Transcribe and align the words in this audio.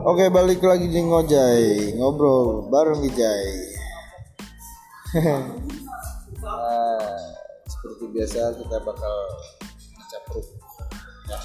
Oke 0.00 0.32
balik 0.32 0.64
lagi 0.64 0.88
di 0.88 0.96
ngojai 0.96 1.92
ngobrol 2.00 2.72
bareng 2.72 3.04
Ijai. 3.04 3.52
nah, 6.40 7.20
seperti 7.68 8.04
biasa 8.08 8.56
kita 8.64 8.80
bakal 8.80 9.16
capruk 10.08 10.46
ya. 11.28 11.38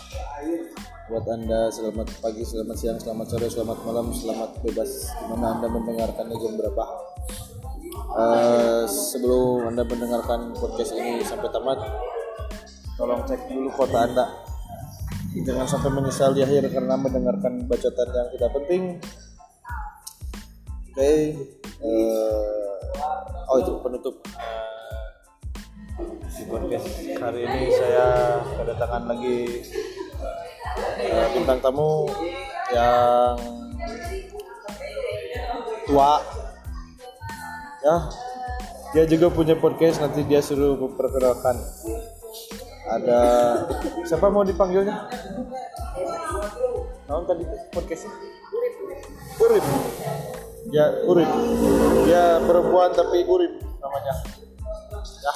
Buat 1.12 1.28
anda 1.36 1.68
selamat 1.68 2.08
pagi, 2.24 2.48
selamat 2.48 2.76
siang, 2.80 2.96
selamat 2.96 3.28
sore, 3.36 3.52
selamat 3.52 3.80
malam, 3.84 4.16
selamat 4.16 4.64
bebas 4.64 5.04
di 5.04 5.26
mana 5.36 5.60
anda 5.60 5.68
mendengarkannya 5.68 6.40
jam 6.40 6.56
berapa. 6.56 6.86
Eh, 8.16 8.84
sebelum 8.88 9.68
anda 9.68 9.84
mendengarkan 9.84 10.56
podcast 10.56 10.96
ini 10.96 11.20
sampai 11.28 11.52
tamat, 11.52 11.84
tolong 12.96 13.20
cek 13.28 13.52
dulu 13.52 13.68
kota 13.76 14.00
anda 14.08 14.55
jangan 15.46 15.68
sampai 15.70 15.90
menyesal 15.94 16.34
di 16.34 16.42
akhir 16.42 16.74
karena 16.74 16.98
mendengarkan 16.98 17.70
bacotan 17.70 18.10
yang 18.10 18.30
tidak 18.34 18.52
penting. 18.58 18.84
Oke 20.96 21.12
eh, 21.86 22.14
oh 23.46 23.58
itu 23.62 23.78
penutup. 23.86 24.16
Eh, 24.26 26.18
di 26.34 26.44
podcast 26.50 26.90
hari 27.22 27.42
ini 27.46 27.62
saya 27.78 28.08
kedatangan 28.58 29.04
lagi 29.06 29.38
eh, 30.98 31.28
bintang 31.38 31.62
tamu 31.62 32.10
yang 32.74 33.38
tua. 35.86 36.26
Ya 37.86 37.98
dia 38.98 39.04
juga 39.06 39.28
punya 39.30 39.54
podcast 39.60 40.02
nanti 40.02 40.24
dia 40.26 40.40
suruh 40.42 40.74
memperkenalkan 40.80 41.60
ada 42.86 43.20
siapa 44.06 44.30
mau 44.30 44.46
dipanggilnya? 44.46 45.10
Naon 47.10 47.26
tadi 47.26 47.44
podcastnya? 47.74 48.14
Urip 49.36 49.66
ya 50.72 50.86
Urip 51.06 51.30
dia 52.06 52.40
perempuan 52.46 52.94
tapi 52.94 53.26
Urip 53.26 53.54
namanya. 53.82 54.14
Ya. 55.22 55.34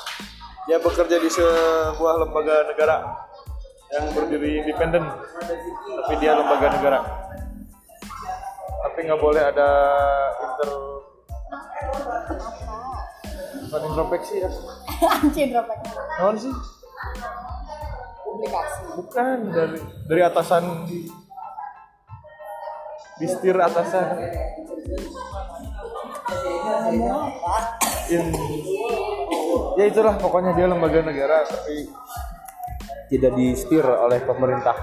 Dia 0.70 0.78
bekerja 0.78 1.18
di 1.18 1.30
sebuah 1.30 2.22
lembaga 2.22 2.70
negara 2.70 3.26
yang 3.90 4.06
berdiri 4.14 4.62
independen 4.62 5.02
tapi 6.06 6.14
dia 6.22 6.38
lembaga 6.38 6.68
negara. 6.78 7.00
Tapi 8.80 9.00
nggak 9.10 9.22
boleh 9.22 9.42
ada 9.42 9.70
inter 10.38 10.70
bukan 13.70 13.82
introspeksi 13.90 14.36
ya. 14.46 14.50
Anjing 15.18 15.50
berapa? 15.50 15.74
Naon 16.22 16.38
sih 16.38 16.54
Bukan 18.96 19.38
dari 19.52 19.80
dari 20.08 20.22
atasan 20.24 20.88
di 20.88 21.04
di 23.20 23.26
setir 23.28 23.56
atasan. 23.60 24.08
In 28.10 28.26
ya 29.76 29.86
itulah 29.86 30.16
pokoknya 30.16 30.56
dia 30.56 30.72
lembaga 30.72 31.04
negara 31.04 31.44
tapi 31.44 31.92
tidak 33.12 33.32
di 33.36 33.48
setir 33.60 33.84
oleh 33.84 34.24
pemerintah. 34.24 34.76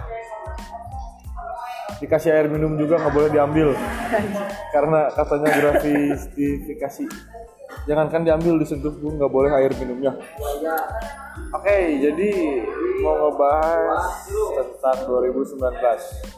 Dikasih 1.97 2.29
air 2.29 2.53
minum 2.53 2.77
juga 2.77 3.01
nggak 3.01 3.15
boleh 3.17 3.31
diambil 3.33 3.73
karena 4.69 5.09
katanya 5.17 5.49
gratifikasi. 5.57 7.05
Jangankan 7.89 8.27
diambil 8.27 8.61
disentuh 8.61 8.93
pun 9.01 9.17
nggak 9.17 9.33
boleh 9.33 9.51
air 9.57 9.73
minumnya 9.81 10.13
oke 11.57 11.79
jadi 12.05 12.31
mau 13.01 13.17
ngebahas 13.29 14.05
tentang 14.61 14.99
2019 15.09 16.37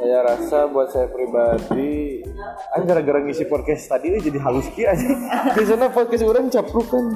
saya 0.00 0.18
rasa 0.24 0.58
buat 0.70 0.88
saya 0.88 1.12
pribadi 1.12 2.24
an 2.72 2.88
gara-gara 2.88 3.20
ngisi 3.20 3.44
podcast 3.50 3.84
tadi 3.84 4.08
ini 4.08 4.18
jadi 4.24 4.40
halus 4.40 4.64
ki 4.72 4.88
aja. 4.88 5.08
Biasanya 5.56 5.92
podcast 5.92 6.24
orang 6.24 6.48
capruk 6.48 6.88
kan. 6.88 7.06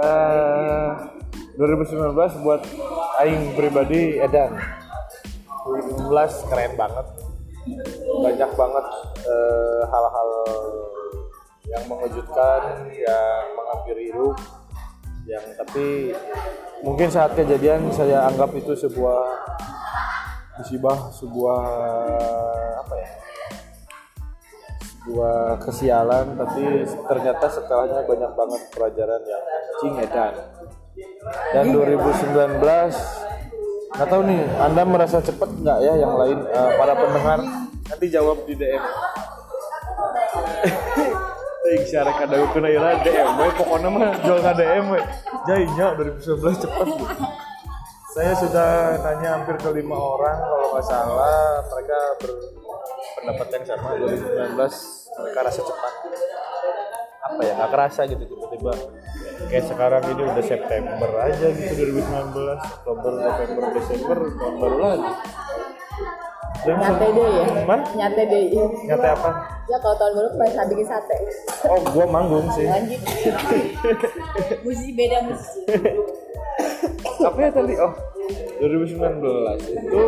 Eh, 0.00 0.90
2019 1.60 2.16
buat 2.40 2.64
aing 3.20 3.52
pribadi 3.52 4.16
edan. 4.16 4.56
2019 5.68 6.48
keren 6.48 6.72
banget. 6.80 7.06
Banyak 8.24 8.50
banget 8.56 8.86
eh, 9.28 9.82
hal-hal 9.92 10.30
yang 11.68 11.84
mengejutkan 11.92 12.88
yang 12.88 13.42
menghampiri 13.52 14.16
hidup 14.16 14.61
yang 15.26 15.44
tapi 15.54 16.10
mungkin 16.82 17.06
saat 17.06 17.38
kejadian 17.38 17.86
saya 17.94 18.26
anggap 18.26 18.50
itu 18.58 18.74
sebuah 18.74 19.22
musibah 20.58 20.98
sebuah 21.14 21.62
apa 22.82 22.94
ya 22.98 23.10
sebuah 25.02 25.62
kesialan 25.62 26.26
tapi 26.38 26.86
ternyata 26.86 27.46
setelahnya 27.50 28.02
banyak 28.06 28.32
banget 28.34 28.62
pelajaran 28.74 29.22
yang 29.26 29.42
anjing 29.46 29.94
edan 30.02 30.34
dan. 31.54 31.64
2019 31.70 32.58
nggak 33.92 34.08
tahu 34.08 34.22
nih 34.26 34.42
anda 34.58 34.82
merasa 34.82 35.22
cepat 35.22 35.50
nggak 35.54 35.78
ya 35.86 35.92
yang 36.02 36.14
lain 36.18 36.38
eh, 36.48 36.70
para 36.80 36.94
pendengar? 36.96 37.40
Nanti 37.82 38.06
jawab 38.08 38.48
di 38.48 38.56
DM 38.56 38.80
Ting 41.62 41.86
syarat 41.86 42.14
kada 42.18 42.42
kena 42.50 42.68
ira 42.74 42.98
DM 43.06 43.38
we 43.38 43.46
pokoknya 43.54 43.86
mah 43.86 44.10
jual 44.26 44.38
nggak 44.42 44.56
DM 44.58 44.86
we 44.90 45.00
jainya 45.46 45.94
2019 45.94 46.58
cepat 46.58 46.86
Bu. 46.90 47.06
Saya 48.12 48.34
sudah 48.34 48.98
nanya 48.98 49.38
hampir 49.38 49.56
ke 49.62 49.70
lima 49.70 49.94
orang 49.94 50.42
kalau 50.42 50.66
nggak 50.74 50.86
salah 50.90 51.62
mereka 51.70 52.00
berpendapat 52.18 53.46
yang 53.54 53.64
sama 53.70 53.88
2019 53.94 54.58
mereka 55.22 55.38
rasa 55.46 55.60
cepat. 55.62 55.92
Apa 57.30 57.40
ya 57.46 57.52
nggak 57.54 57.70
kerasa 57.70 58.00
gitu 58.10 58.24
tiba-tiba. 58.26 58.72
Kayak 59.46 59.64
sekarang 59.70 60.02
ini 60.10 60.22
udah 60.34 60.44
September 60.44 61.10
aja 61.22 61.46
gitu 61.46 61.72
2019 61.78 62.58
Oktober 62.58 63.12
November 63.22 63.64
Desember 63.70 64.18
tahun 64.34 64.54
baru 64.58 64.76
lagi 64.82 65.10
Nyate 66.62 67.06
deh 67.08 67.26
ya. 67.28 67.44
Man? 67.64 67.80
Nyate 67.92 68.22
deh. 68.24 68.42
nyata 68.84 69.08
apa 69.12 69.30
Ya 69.64 69.76
kalau 69.78 69.96
tahun 69.96 70.12
baru 70.12 70.28
kemarin 70.30 70.52
saya 70.52 70.66
bikin 70.68 70.86
sate. 70.86 71.16
oh 71.64 71.78
gua 71.88 72.06
manggung 72.06 72.46
sih 72.50 72.66
Lanjut. 72.66 73.00
musisi 74.64 74.90
beda 74.92 75.18
musisi. 75.24 75.60
apa 77.20 77.38
ya 77.38 77.50
tadi 77.50 77.74
oh 77.76 77.92
2019 78.60 78.98
itu 79.64 80.00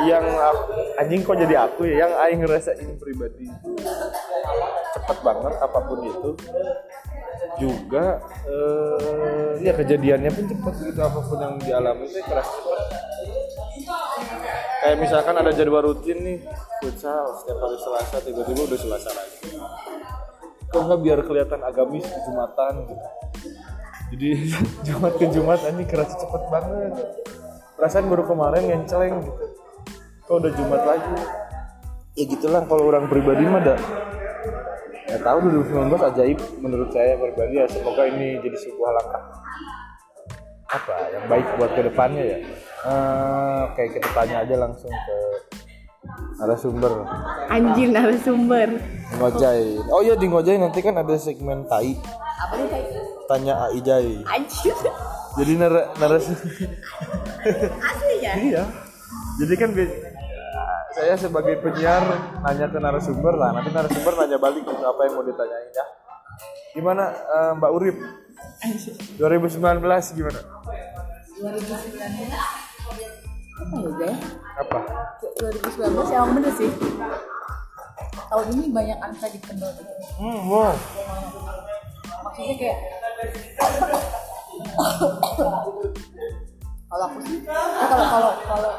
yang 0.00 0.24
aku- 0.24 0.66
anjing 0.96 1.20
kok 1.20 1.36
jadi 1.38 1.54
aku 1.62 1.80
ya 1.84 1.94
yang 2.02 2.12
aing 2.18 2.40
ngerasain 2.40 2.88
pribadi 2.96 3.46
itu 3.46 3.70
cepet 4.90 5.18
banget 5.22 5.54
apa 5.54 5.78
pun 5.80 5.98
itu 6.02 6.30
juga 7.58 8.22
eh, 8.46 9.62
ya 9.62 9.72
kejadiannya 9.74 10.30
pun 10.30 10.44
cepet 10.46 10.74
gitu 10.94 11.00
apa 11.02 11.20
pun 11.22 11.38
yang 11.42 11.54
dialami 11.58 12.06
itu 12.06 12.22
kerasa 12.22 12.50
cepet 12.54 12.78
kayak 14.78 14.96
misalkan 15.02 15.34
ada 15.34 15.50
jadwal 15.50 15.82
rutin 15.82 16.18
nih 16.22 16.38
futsal 16.80 17.34
setiap 17.42 17.58
hari 17.60 17.76
Selasa 17.82 18.16
tiba-tiba 18.22 18.60
udah 18.64 18.78
Selasa 18.78 19.10
lagi. 19.12 19.58
Kok 20.68 20.82
nggak 20.84 21.00
biar 21.00 21.18
kelihatan 21.24 21.60
agamis 21.64 22.04
di 22.04 22.20
Jumatan 22.28 22.72
gitu? 22.86 23.06
Jadi 24.08 24.28
Jumat 24.86 25.12
ke 25.16 25.26
Jumat 25.32 25.60
ini 25.68 25.84
kerasa 25.88 26.14
cepet 26.16 26.42
banget. 26.52 26.92
Perasaan 27.78 28.06
baru 28.10 28.24
kemarin 28.26 28.62
ngenceleng 28.68 29.22
gitu. 29.24 29.44
Kok 30.28 30.36
udah 30.44 30.52
Jumat 30.54 30.82
lagi? 30.84 31.14
Ya 32.18 32.24
gitulah 32.26 32.62
kalau 32.66 32.90
orang 32.90 33.06
pribadi 33.06 33.46
mah 33.46 33.62
dah 33.62 33.80
ya 35.08 35.16
tahu 35.18 35.36
2019 35.42 35.88
ajaib 36.06 36.38
menurut 36.58 36.88
saya 36.90 37.16
pribadi 37.16 37.54
ya 37.54 37.66
semoga 37.66 38.04
ini 38.04 38.36
jadi 38.38 38.56
sebuah 38.58 38.90
langkah 38.92 39.22
apa 40.68 40.94
yang 41.10 41.24
baik 41.26 41.46
buat 41.56 41.70
ke 41.72 41.82
depannya 41.82 42.24
ya 42.26 42.38
Eh, 42.78 43.58
oke 43.66 43.82
kita 43.90 44.06
tanya 44.14 44.46
aja 44.46 44.54
langsung 44.56 44.86
ke 44.86 45.16
narasumber 46.38 47.02
Anjing 47.48 47.90
narasumber. 47.90 48.68
ngojai 49.10 49.82
oh 49.88 49.98
iya 49.98 50.14
di 50.14 50.24
ngojai 50.24 50.54
nanti 50.56 50.78
kan 50.78 50.94
ada 50.94 51.10
segmen 51.16 51.66
tai 51.66 51.98
Apa 52.38 52.54
nih 52.54 52.68
kayak? 52.70 53.02
tanya 53.26 53.66
Aijai 53.66 54.22
Anjing. 54.24 54.78
jadi 55.34 55.52
nar 55.58 55.74
narasumber 55.98 56.70
Asli 57.80 58.14
ya? 58.20 58.32
Iya. 58.36 58.62
Jadi 59.38 59.54
kan 59.54 59.70
saya 60.98 61.14
sebagai 61.14 61.62
penyiar 61.62 62.02
nanya 62.42 62.66
ke 62.66 62.82
narasumber 62.82 63.38
lah. 63.38 63.54
Nanti 63.54 63.70
narasumber 63.70 64.18
nanya 64.18 64.34
balik 64.42 64.66
gitu 64.66 64.82
apa 64.82 65.06
yang 65.06 65.14
mau 65.14 65.22
ditanyain 65.22 65.70
ya. 65.70 65.86
Gimana 66.74 67.14
eh, 67.14 67.54
Mbak 67.54 67.70
Urip? 67.70 67.94
2019 69.14 70.18
gimana? 70.18 70.42
2019. 71.38 72.34
Apa 73.58 73.74
ya? 74.02 74.14
Apa? 74.58 74.78
2019 75.38 76.18
emang 76.18 76.34
bener 76.34 76.50
sih. 76.58 76.66
Tahun 78.28 78.44
ini 78.58 78.74
banyak 78.74 78.98
unpredictable. 78.98 79.70
Hmm, 80.18 80.50
wow. 80.50 80.74
Maksudnya 82.26 82.54
kayak 82.58 82.78
kalau 86.88 87.04
aku 87.06 87.20
sih 87.22 87.38
kalau 87.46 88.06
kalau 88.06 88.32
kalau 88.46 88.72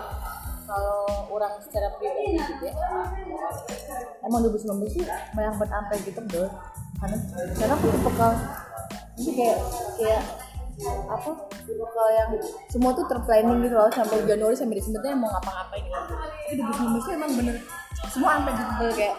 kalau 1.39 1.55
orang 1.55 1.63
secara 1.63 1.87
pribadi 1.95 2.35
gitu 2.35 2.63
ya. 2.67 2.73
Emang 4.27 4.43
2019 4.43 4.91
sih 4.91 5.03
banyak 5.07 5.53
banget 5.55 5.71
sampai 5.71 5.95
gitu 6.03 6.19
bro 6.27 6.45
karena 6.99 7.17
karena 7.55 7.73
aku 7.79 7.87
ke 7.95 8.27
jadi 9.19 9.31
kayak 9.35 9.57
kayak 9.95 10.23
apa 11.11 11.31
tipe 11.67 12.03
yang 12.15 12.29
semua 12.71 12.91
tuh 12.95 13.05
terplanning 13.07 13.59
gitu 13.63 13.75
loh 13.75 13.91
sampai 13.91 14.23
Januari 14.23 14.55
sampai 14.55 14.79
Desember 14.79 14.99
tuh 15.03 15.11
mau 15.15 15.31
ngapa-ngapain 15.31 15.83
gitu. 15.83 16.13
Tapi 16.19 16.53
2019 16.59 17.07
tuh 17.07 17.13
emang 17.15 17.31
bener 17.35 17.55
semua 18.11 18.29
sampai 18.39 18.53
gitu 18.55 18.85
kayak 18.95 19.15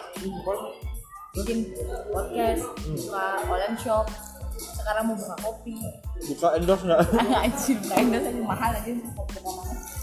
bikin 1.31 1.57
podcast 2.13 2.65
buka 2.85 3.25
online 3.49 3.77
shop 3.77 4.05
sekarang 4.61 5.03
mau 5.09 5.17
buka 5.17 5.35
kopi. 5.41 5.73
Buka 6.33 6.47
endorse 6.57 6.85
nggak? 6.85 7.01
Anjir 7.45 7.77
tadi 7.81 8.41
mahal 8.41 8.71
aja 8.77 8.89
buka 8.93 9.39
mahal 9.41 9.65
terus 9.73 10.00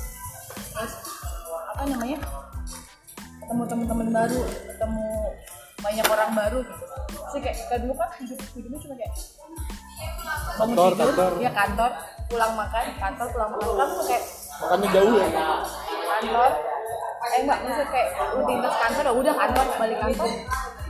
apa 1.79 1.95
namanya 1.95 2.19
ketemu 3.39 3.63
teman-teman 3.71 4.09
baru 4.11 4.41
ketemu 4.67 5.07
banyak 5.79 6.07
orang 6.11 6.31
baru 6.35 6.59
gitu. 6.67 6.85
Sih 7.31 7.39
kayak 7.39 7.57
kayak 7.71 7.81
dulu 7.87 7.95
kan 7.95 8.11
hidup 8.19 8.39
hidupnya 8.51 8.79
cuma 8.83 8.95
kayak 8.99 9.15
bangun 10.59 10.75
Kantor, 10.75 10.91
tidur 10.91 11.15
kantor. 11.15 11.31
ya 11.39 11.51
kantor 11.55 11.91
pulang 12.27 12.53
makan 12.59 12.85
kantor 12.99 13.27
pulang 13.31 13.51
makan 13.55 13.69
kan 13.79 13.89
tuh 13.95 14.05
kayak 14.11 14.25
makannya 14.59 14.89
jauh 14.91 15.15
ya? 15.15 15.29
Kantor. 16.19 16.51
Eh 17.29 17.39
enggak 17.47 17.59
maksudnya 17.63 17.87
kayak 17.95 18.09
rutinitas 18.35 18.75
kantor 18.75 19.05
ya 19.07 19.13
udah 19.15 19.35
kantor 19.39 19.65
balik 19.79 19.99
kantor 20.03 20.29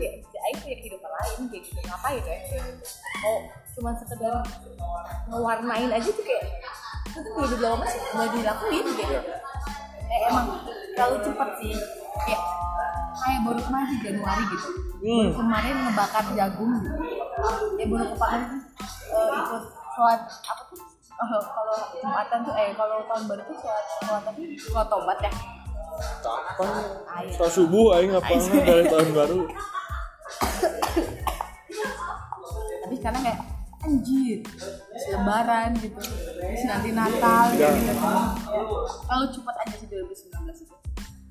ya 0.01 0.11
ya 0.25 0.41
aing 0.49 0.59
punya 0.65 0.77
kehidupan 0.81 1.11
lain 1.13 1.41
kayak 1.53 1.63
gitu. 1.69 1.79
Ngapain 1.85 2.23
ya? 2.25 2.37
Mau 3.21 3.37
cuma 3.77 3.91
sekedar 3.93 4.35
ngewarnain 5.29 5.91
aja 5.93 6.09
tuh 6.09 6.25
kayak 6.25 6.45
itu 7.13 7.19
tuh 7.21 7.33
udah 7.45 7.59
lama 7.77 7.85
sih 7.85 8.01
nggak 8.01 8.29
dilakuin 8.41 8.85
gitu 8.97 9.21
eh, 10.09 10.21
emang 10.33 10.47
terlalu 10.97 11.17
cepet 11.25 11.49
sih. 11.61 11.75
Kayak 12.25 12.43
kayak 13.19 13.41
baru 13.45 13.61
kemarin 13.63 13.87
sih 13.93 14.01
Januari 14.03 14.43
gitu. 14.51 14.69
Hmm. 14.99 15.31
kemarin 15.31 15.75
ngebakar 15.87 16.25
jagung 16.35 16.71
gitu. 16.75 16.91
Ya 17.79 17.85
baru 17.87 18.05
kemarin 18.17 18.43
eh, 19.15 19.29
ikut 19.39 19.65
sholat 19.95 20.21
apa 20.27 20.63
tuh? 20.67 20.79
Eh, 21.19 21.43
kalau 21.51 21.77
jumatan 21.99 22.39
tuh 22.47 22.55
eh 22.55 22.71
kalau 22.79 22.97
tahun 23.07 23.25
baru 23.27 23.43
tuh 23.47 23.57
sholat 23.59 23.85
sholat 24.03 24.23
tapi 24.27 24.43
sholat 24.59 24.87
tobat 24.87 25.19
ya. 25.23 25.33
Kapan? 26.23 26.71
Ayo. 27.11 27.31
setelah 27.35 27.53
subuh 27.53 27.87
aing 27.99 28.15
ngapain 28.15 28.39
dari 28.39 28.87
tahun 28.87 29.11
baru? 29.11 29.41
Tapi 32.87 32.95
sekarang 33.03 33.23
kayak 33.27 33.41
anjir 33.83 34.39
terus 34.99 35.15
lebaran 35.15 35.71
gitu. 35.79 35.95
Terus 36.35 36.63
nanti 36.67 36.91
Natal 36.91 37.45
Ya. 37.55 37.71
gitu 37.71 37.95
kalau 39.07 39.27
cepat 39.31 39.55
aja 39.63 39.75
sih 39.79 39.87
2019 39.87 40.59
itu. 40.59 40.75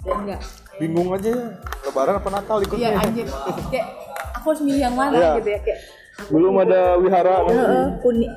Dan 0.02 0.16
enggak. 0.24 0.42
Bingung 0.80 1.12
aja 1.12 1.28
ya. 1.28 1.48
Lebaran 1.84 2.16
apa 2.16 2.30
natal 2.32 2.58
iya 2.58 2.66
ikutnya 2.66 2.90
anjir 2.96 3.28
kayak 3.68 3.88
aku 4.34 4.46
harus 4.48 4.62
milih 4.64 4.82
yang 4.82 4.96
mana 4.96 5.14
Iya. 5.14 5.30
gitu 5.38 5.50
ya 5.50 5.60
kayak 5.62 5.80
belum 6.28 6.54
ada 6.58 6.82
wihara 6.98 7.36
Heeh, 7.46 7.86
kuning 8.02 8.34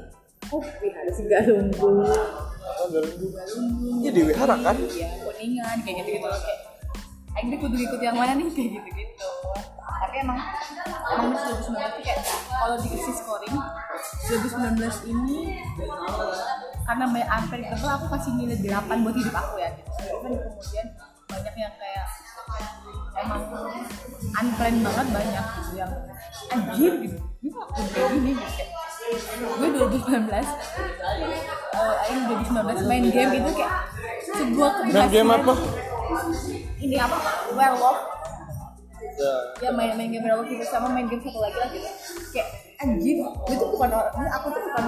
oh 0.50 0.60
wihara 0.82 1.10
sih 1.14 1.24
gak 1.24 1.46
lumpuh. 1.46 2.04
Iya 4.00 4.10
di 4.10 4.22
wihara 4.24 4.54
kan? 4.58 4.76
Ya 4.90 5.08
kuningan 5.22 5.78
kayak 5.80 5.96
gitu 6.02 6.10
gitu 6.16 6.26
kayak 6.26 6.58
Tuh 7.30 7.56
kudu 7.62 7.76
ikut 7.78 8.00
yang 8.02 8.16
mana 8.18 8.34
nih? 8.34 8.46
Kayak 8.54 8.70
gitu 8.80 8.90
gitu 8.94 9.28
tapi 10.10 10.26
emang 10.26 10.42
emang 11.14 11.30
2019 11.38 11.70
tuh 11.70 12.02
kayak 12.02 12.20
kalau 12.50 12.76
dikasih 12.82 13.14
scoring 13.14 13.56
2019 14.26 15.12
ini 15.14 15.38
karena 16.82 17.04
banyak 17.06 17.30
unpredictable 17.30 17.90
aku 17.94 18.06
kasih 18.18 18.32
nilai 18.34 18.58
8 18.58 19.04
buat 19.06 19.14
hidup 19.14 19.34
aku 19.38 19.54
ya 19.62 19.70
gitu. 19.78 19.90
Kemudian 20.18 20.86
banyak 21.30 21.54
yang 21.54 21.74
kayak 21.78 22.06
emang 23.22 23.42
unplanned 24.34 24.80
banget 24.82 25.06
banyak 25.14 25.44
gitu 25.62 25.72
yang 25.78 25.92
anjir 26.50 26.92
gitu. 27.06 27.18
Kok 27.54 27.66
aku 27.70 27.82
kayak 27.94 28.08
gini 28.18 28.30
gitu 28.34 28.89
gue 29.00 29.68
2019 29.80 30.28
eh 30.28 30.46
Aing 32.04 32.22
2019 32.28 32.90
main 32.90 33.04
game 33.08 33.32
itu 33.40 33.50
kayak 33.56 33.72
sebuah 34.28 34.70
keberhasilan. 34.76 35.00
main 35.00 35.08
game 35.08 35.30
apa? 35.32 35.54
Ini 36.80 36.96
apa? 37.00 37.16
Werewolf. 37.56 37.98
Ya 39.00 39.32
ya 39.64 39.70
main 39.72 39.96
main 39.96 40.10
game 40.12 40.24
werewolf 40.24 40.48
itu 40.52 40.64
sama 40.68 40.92
main 40.92 41.08
game 41.08 41.22
satu 41.24 41.40
lagi 41.40 41.56
lah. 41.56 41.68
Gitu 41.72 41.88
kayak 42.30 42.48
anjir 42.80 43.16
gue 43.24 43.56
tuh 43.56 43.68
bukan 43.72 43.88
orang 43.88 44.12
ini 44.20 44.30
aku 44.30 44.46
tuh 44.52 44.62
bukan 44.68 44.84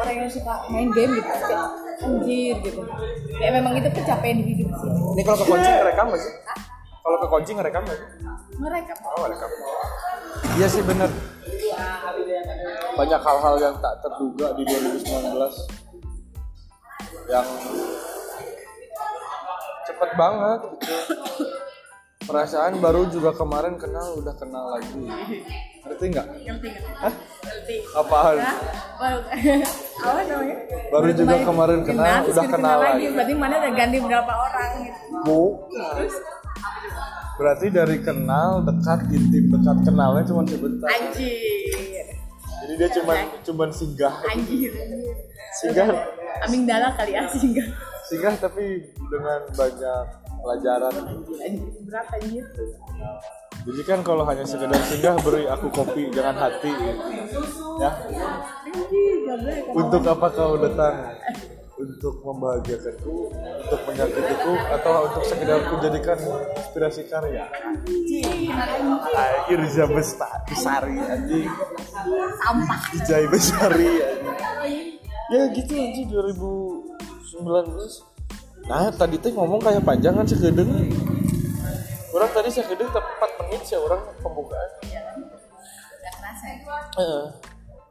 orang 0.00 0.16
yang 0.16 0.30
suka 0.32 0.54
main 0.72 0.88
game 0.96 1.12
gitu 1.20 1.28
kayak 1.28 1.68
anjir 2.00 2.54
gitu. 2.64 2.80
Kayak 3.36 3.52
memang 3.60 3.72
itu 3.76 3.88
pencapaian 3.92 4.36
di 4.40 4.44
hidup 4.56 4.68
sih. 4.72 4.90
Ini 4.90 5.22
kalau 5.22 5.38
kekunci 5.44 5.68
ngerekam 5.68 6.06
nggak 6.08 6.22
sih? 6.24 6.32
Kalau 7.04 7.18
kekunci 7.22 7.50
ngerekam 7.52 7.82
nggak 7.84 7.98
sih? 8.00 8.08
Mereka 8.56 8.92
oh 9.04 9.18
ngerekam. 9.20 9.50
Iya 10.56 10.66
sih 10.72 10.80
bener 10.80 11.12
banyak 12.96 13.20
hal-hal 13.20 13.54
yang 13.60 13.76
tak 13.76 13.94
terduga 14.00 14.56
di 14.56 14.64
2019 14.64 15.36
yang 17.28 17.46
cepet 19.84 20.10
banget 20.16 20.60
gitu. 20.80 21.04
Perasaan 22.26 22.82
baru 22.82 23.06
juga 23.06 23.30
kemarin 23.36 23.78
kenal 23.78 24.18
udah 24.18 24.34
kenal 24.34 24.74
lagi. 24.74 24.98
Ngerti 25.86 26.04
nggak? 26.10 26.26
Ngerti 26.42 26.66
nggak 26.74 26.98
Hah? 26.98 27.14
ngerti. 27.46 27.76
Apaan 27.94 28.34
ya 28.40 28.54
baru 28.96 29.18
apa 30.00 30.20
namanya? 30.26 30.56
Baru 30.90 31.08
juga 31.12 31.36
kemarin 31.44 31.80
kenal, 31.84 32.24
udah 32.26 32.42
kita 32.42 32.42
kenal 32.48 32.76
lagi. 32.80 32.96
lagi. 32.96 33.06
berarti 33.12 33.34
mana 33.36 33.54
udah 33.60 33.72
ganti 33.76 33.98
berapa 34.00 34.32
orang 34.32 34.70
gitu? 34.88 35.40
Terus 35.70 36.14
berarti 37.36 37.66
dari 37.68 37.96
kenal 38.00 38.64
dekat 38.64 39.00
intim 39.12 39.44
dekat 39.52 39.78
kenalnya 39.84 40.24
cuma 40.24 40.42
sebentar. 40.48 40.88
Anjir 40.88 41.95
jadi 42.66 42.82
dia 42.82 42.88
cuma 42.98 43.14
cuman 43.46 43.70
singgah. 43.70 44.14
Anjir 44.26 44.74
singgah? 45.54 45.86
Amigdala 46.42 46.90
kali 46.98 47.14
ya 47.14 47.22
singgah. 47.30 47.62
Singgah 48.10 48.34
tapi 48.42 48.90
dengan 49.06 49.46
banyak 49.54 50.04
pelajaran. 50.42 50.94
Berat 51.86 52.06
anjir. 52.10 52.42
Jadi 53.66 53.82
kan 53.86 54.02
kalau 54.02 54.26
hanya 54.26 54.42
sekedar 54.42 54.82
singgah 54.82 55.14
beri 55.22 55.46
aku 55.46 55.70
kopi 55.70 56.10
jangan 56.10 56.34
hati. 56.42 56.74
Ya. 57.78 57.90
Boleh 59.26 59.58
untuk 59.78 60.02
apa 60.10 60.26
kau 60.34 60.58
datang 60.58 61.14
untuk 61.76 62.24
membahagiakanku 62.24 63.36
untuk 63.36 63.80
menyakitiku 63.84 64.52
atau 64.80 65.12
untuk 65.12 65.22
sekedar 65.28 65.60
ku 65.68 65.76
jadikan 65.84 66.16
inspirasi 66.56 67.04
karya. 67.04 67.44
Air 69.16 69.40
Irza 69.52 69.84
Besta 69.84 70.28
Besari 70.48 70.96
anjing. 70.96 71.52
Sampah. 72.40 72.80
Ijai 72.96 73.26
Besari 73.28 73.88
anjing. 74.00 74.96
Ya 75.28 75.42
gitu 75.52 75.72
anjing 75.76 76.08
2019 76.08 77.44
nah 78.66 78.90
tadi 78.90 79.14
teh 79.22 79.30
ngomong 79.30 79.62
kayak 79.62 79.84
panjang 79.84 80.16
kan 80.16 80.26
sekedeng. 80.26 80.66
Orang 82.10 82.30
tadi 82.32 82.48
sekedeng 82.48 82.88
tepat 82.88 83.30
menit 83.44 83.60
sih 83.68 83.76
orang 83.76 84.00
pembukaan. 84.24 84.70
Gak 84.80 86.12
kerasa 86.16 86.46
ya. 86.48 86.56
Heeh. 86.96 87.24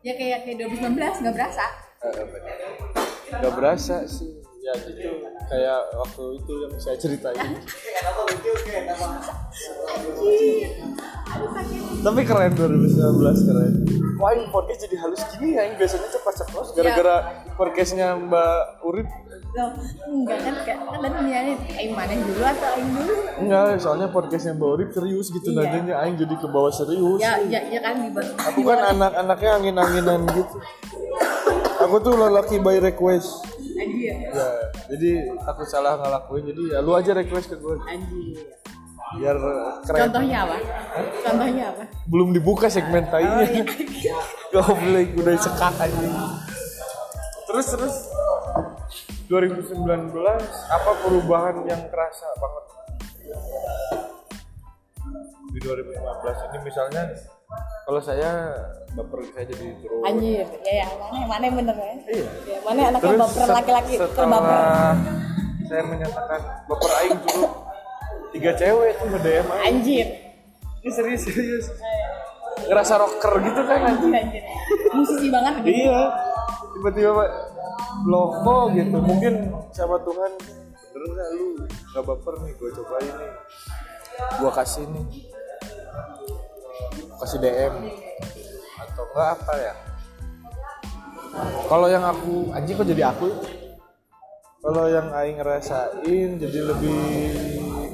ya 0.05 0.13
kayak 0.17 0.45
kayak 0.45 0.69
2019 0.69 1.25
gak 1.25 1.33
berasa 1.33 1.65
Eh, 2.05 2.25
bener. 2.29 2.53
Gak 3.41 3.53
berasa 3.57 4.05
sih. 4.05 4.31
Ya 4.65 4.73
gitu 4.81 5.25
kayak 5.45 5.79
waktu 5.93 6.23
itu 6.41 6.53
yang 6.65 6.73
saya 6.81 6.97
ceritain. 6.97 7.37
Tapi 12.01 12.21
keren 12.25 12.51
2019 12.57 13.45
keren. 13.45 13.73
Wah 14.15 14.31
ini 14.31 14.47
podcast 14.49 14.87
jadi 14.87 14.95
halus 15.05 15.21
gini 15.35 15.59
ya 15.59 15.69
yang 15.69 15.75
biasanya 15.77 16.09
cepat-cepat. 16.09 16.65
Gara-gara 16.77 17.15
podcastnya 17.53 18.15
Mbak 18.15 18.57
Urip 18.87 19.09
loh 19.55 19.71
enggak 20.11 20.39
kan? 20.43 20.53
Kayak 20.67 20.79
kan 20.83 20.99
tadi 20.99 21.53
aing 21.79 21.93
mana 21.95 22.13
dulu 22.19 22.43
atau 22.43 22.69
aing 22.75 22.89
dulu? 22.91 23.13
Enggak 23.39 23.63
soalnya 23.79 24.07
podcastnya 24.11 24.53
Mbak 24.53 24.69
Urip 24.75 24.89
serius 24.91 25.27
gitu 25.31 25.49
Iya. 25.55 25.57
nadanya 25.63 25.93
aing 26.03 26.15
jadi 26.19 26.35
ke 26.35 26.47
bawah 26.51 26.71
serius. 26.71 27.19
Ya 27.23 27.39
ya 27.47 27.59
ya 27.71 27.79
kan 27.79 27.95
di 28.03 28.09
aku 28.19 28.59
kan 28.67 28.79
anak-anaknya 28.91 29.51
angin-anginan 29.61 30.21
gitu. 30.35 30.55
Aku 31.87 31.95
tuh 32.03 32.13
lelaki 32.19 32.59
by 32.59 32.77
request. 32.83 33.47
Anjir. 33.75 34.15
Ya 34.31 34.47
jadi 34.91 35.11
aku 35.47 35.63
salah 35.63 35.99
ngelakuin 35.99 36.43
jadi 36.51 36.61
ya 36.75 36.79
lu 36.83 36.91
aja 36.95 37.11
request 37.15 37.51
ke 37.51 37.55
gue 37.59 37.75
anjir. 37.87 38.37
Biar 39.15 39.37
keren. 39.87 39.99
Contohnya 40.09 40.37
apa? 40.43 40.57
Contohnya 41.23 41.63
apa? 41.71 41.83
Belum 42.11 42.35
dibuka 42.35 42.67
segmen 42.67 43.07
oh 43.07 43.19
iya. 43.19 43.39
Tainya 43.39 43.63
goblok 44.55 45.09
udah 45.19 45.35
sekak 45.35 45.75
aja 45.83 46.07
terus 47.45 47.67
terus 47.71 47.95
2019 49.25 50.13
apa 50.69 50.91
perubahan 51.01 51.55
yang 51.65 51.81
kerasa 51.89 52.27
banget 52.37 52.65
di 55.49 55.59
2015 55.63 56.47
ini 56.51 56.57
misalnya 56.61 57.03
kalau 57.85 58.01
saya 58.01 58.53
baper 58.93 59.23
saya 59.31 59.45
jadi 59.47 59.67
terus 59.79 60.03
anjir 60.03 60.45
ya 60.65 60.73
ya 60.83 60.87
mana 60.97 61.15
yang 61.15 61.29
mana 61.29 61.43
yang 61.47 61.55
bener 61.57 61.75
ya 61.75 61.93
Iya. 62.05 62.29
ya 62.43 62.59
mana 62.65 62.79
anaknya 62.91 63.05
Terus 63.05 63.21
baper 63.21 63.47
laki-laki 63.53 63.93
terbaper 63.97 64.95
saya 65.65 65.81
menyatakan 65.85 66.39
baper 66.69 66.91
aing 67.01 67.17
dulu 67.25 67.47
tiga 68.35 68.51
cewek 68.53 68.91
tuh 68.99 69.05
nge 69.09 69.19
DM 69.23 69.47
aing. 69.47 69.63
Anjir. 69.71 70.07
Ini 70.83 70.91
serius 70.91 71.21
serius. 71.23 71.65
Ngerasa 72.67 72.93
rocker 72.99 73.33
gitu 73.41 73.61
kan 73.63 73.79
anjing. 73.95 74.11
Anjir. 74.11 74.43
Musisi 74.93 75.27
banget 75.31 75.53
gitu. 75.63 75.71
Iya. 75.71 75.99
Tiba-tiba 76.75 77.11
loko 78.03 78.73
gitu. 78.75 78.97
Mungkin 78.99 79.55
sama 79.71 79.95
Tuhan 80.03 80.31
bener 80.95 81.09
nggak 81.11 81.29
lu 81.35 81.47
gak 81.91 82.03
baper 82.03 82.35
nih 82.43 82.53
gue 82.59 82.69
cobain 82.75 83.13
nih. 83.15 83.33
Gua 84.39 84.51
kasih 84.51 84.83
nih. 84.91 85.07
Kasih 87.15 87.39
DM 87.39 87.75
atau 88.75 89.03
enggak 89.11 89.29
apa 89.39 89.53
ya? 89.55 89.73
Kalau 91.67 91.87
yang 91.91 92.03
aku 92.03 92.51
anjing 92.55 92.75
kok 92.75 92.87
jadi 92.87 93.11
aku? 93.11 93.27
Kalau 94.65 94.89
yang 94.89 95.13
aing 95.13 95.37
ngerasain 95.37 96.29
jadi 96.41 96.59
lebih 96.63 96.99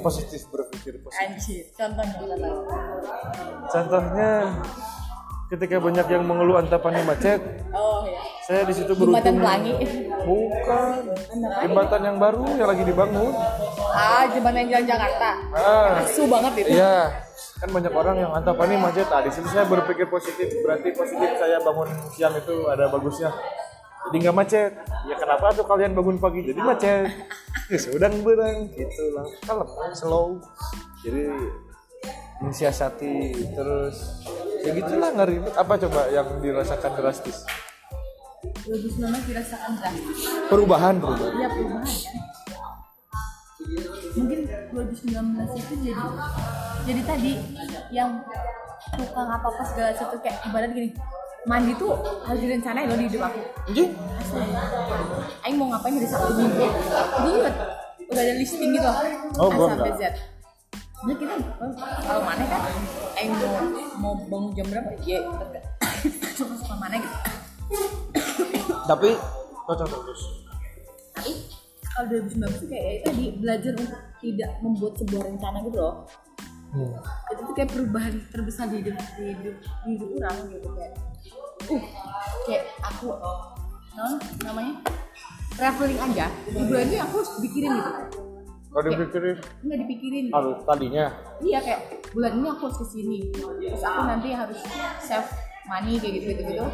positif 0.00 0.48
berpikir 0.48 0.98
positif. 1.04 1.20
Anjir. 1.20 1.64
Contohnya 1.76 2.14
contohnya. 2.16 2.50
Contohnya 3.68 4.30
ketika 5.52 5.76
banyak 5.78 6.06
yang 6.08 6.24
mengeluh 6.24 6.56
antapannya 6.64 7.02
macet, 7.04 7.40
Oh 7.76 8.08
ya. 8.08 8.31
Saya 8.42 8.66
di 8.66 8.74
situ 8.74 8.92
Jembatan 8.98 9.38
beruntung. 9.38 9.38
Pelangi. 9.38 9.72
Bukan. 10.26 11.00
Jembatan 11.62 12.00
yang 12.02 12.16
baru 12.18 12.42
yang 12.58 12.68
lagi 12.68 12.82
dibangun. 12.82 13.32
Ah, 13.94 14.26
jembatan 14.26 14.66
jalan 14.66 14.86
Jakarta. 14.86 15.30
Ah, 15.54 16.02
Asu 16.02 16.26
banget 16.26 16.52
itu. 16.66 16.74
iya. 16.74 17.22
Kan 17.62 17.70
banyak 17.70 17.94
orang 17.94 18.16
yang 18.18 18.32
antapannya 18.34 18.82
macet. 18.82 19.06
Ah, 19.14 19.22
di 19.22 19.30
situ 19.30 19.46
saya 19.46 19.62
berpikir 19.70 20.10
positif. 20.10 20.50
Berarti 20.66 20.90
positif 20.90 21.30
saya 21.38 21.62
bangun 21.62 21.88
siang 22.10 22.34
itu 22.34 22.66
ada 22.66 22.90
bagusnya. 22.90 23.30
Jadi 24.10 24.16
nggak 24.26 24.36
macet. 24.36 24.72
Ya 25.06 25.14
kenapa 25.14 25.54
tuh 25.54 25.62
kalian 25.62 25.94
bangun 25.94 26.18
pagi 26.18 26.42
jadi 26.42 26.58
macet? 26.58 27.06
Ya 27.70 27.78
sudah 27.78 28.10
berang 28.26 28.66
gitu 28.74 29.04
lah. 29.14 29.26
Kalem, 29.46 29.68
slow. 29.94 30.42
Jadi 31.06 31.30
mensiasati 32.42 33.14
terus 33.54 34.26
ya 34.66 34.74
gitulah 34.74 35.14
nggak 35.14 35.28
ribet 35.30 35.54
apa 35.54 35.78
coba 35.78 36.10
yang 36.10 36.26
dirasakan 36.42 36.90
drastis 36.98 37.46
2019 38.42 39.30
dirasakan 39.30 39.70
drastis. 39.78 40.18
perubahan 40.50 40.98
perubahan. 40.98 41.32
Iya 41.38 41.48
perubahan 41.54 41.86
kan. 41.86 42.16
Mungkin 44.18 44.38
2019 44.74 45.62
itu 45.62 45.74
jadi 45.86 46.02
jadi 46.82 47.00
tadi 47.06 47.32
yang 47.94 48.18
tukang 48.98 49.30
apa 49.30 49.46
apa 49.46 49.62
segala 49.62 49.94
sesuatu 49.94 50.18
kayak 50.18 50.42
ibarat 50.50 50.74
gini 50.74 50.90
mandi 51.46 51.74
tuh 51.78 51.94
harus 52.26 52.42
direncanain 52.42 52.90
loh 52.90 52.98
di 52.98 53.06
hidup 53.06 53.22
aku. 53.30 53.40
Asli 54.18 54.42
Aing 55.46 55.56
mau 55.58 55.70
ngapain 55.70 55.94
dari 55.94 56.06
Sabtu 56.10 56.34
Minggu? 56.38 56.66
Itu 56.66 57.28
udah, 57.38 57.54
udah 58.10 58.22
ada 58.22 58.34
listing 58.38 58.70
gitu. 58.74 58.86
Loh 58.86 58.98
Oh, 59.38 59.48
A 59.50 59.70
sampai. 59.74 59.94
Z. 59.98 60.02
Nah 61.02 61.14
kita 61.18 61.34
oh, 61.34 61.70
kalau 62.06 62.22
mana 62.26 62.44
kan 62.46 62.62
Aing 63.18 63.32
mau 63.38 63.54
mau 63.98 64.14
bangun 64.26 64.50
jam 64.58 64.66
berapa? 64.66 64.90
Ya 65.06 65.22
suka 66.34 66.54
suka 66.58 66.74
mana 66.74 66.98
gitu 66.98 67.18
tapi 68.92 69.16
cocok 69.64 69.88
terus 70.04 70.22
tapi 71.16 71.32
kalau 71.92 72.06
2019 72.12 72.60
tuh 72.60 72.68
kayak 72.68 72.84
itu 72.92 73.04
tadi 73.08 73.24
belajar 73.40 73.72
untuk 73.76 74.00
tidak 74.20 74.50
membuat 74.64 74.92
sebuah 74.96 75.22
rencana 75.28 75.58
gitu 75.68 75.78
loh. 75.80 75.96
Hmm. 76.72 76.88
itu 77.28 77.40
tuh 77.44 77.52
kayak 77.52 77.68
perubahan 77.68 78.14
terbesar 78.32 78.64
di 78.72 78.80
hidup 78.80 78.96
di 78.96 79.24
hidup 79.28 79.56
di 79.60 79.90
hidup 79.92 80.08
orang 80.24 80.36
gitu 80.48 80.68
kayak 80.72 80.92
uh 81.68 81.84
kayak 82.48 82.64
aku 82.80 83.12
non 83.92 84.16
namanya 84.40 84.74
traveling 85.52 86.00
aja. 86.00 86.26
Ini 86.48 86.96
aku 87.04 87.14
harus 87.20 87.32
pikirin 87.44 87.70
gitu. 87.76 87.90
Kalau 88.72 88.82
dipikirin? 88.88 89.36
nggak 89.68 89.78
dipikirin. 89.84 90.24
Harus 90.32 90.58
tadinya? 90.64 91.04
Iya 91.44 91.58
kayak 91.60 91.80
bulan 92.16 92.32
ini 92.40 92.46
aku 92.48 92.62
harus 92.68 92.78
ke 92.80 92.86
sini 92.88 93.18
terus 93.36 93.84
aku 93.84 94.00
nanti 94.08 94.28
harus 94.32 94.60
save 95.04 95.28
money 95.68 96.00
kayak 96.00 96.12
gitu 96.18 96.24
gitu 96.34 96.42
gitu 96.56 96.64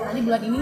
nanti 0.00 0.20
bulan 0.24 0.42
ini 0.42 0.60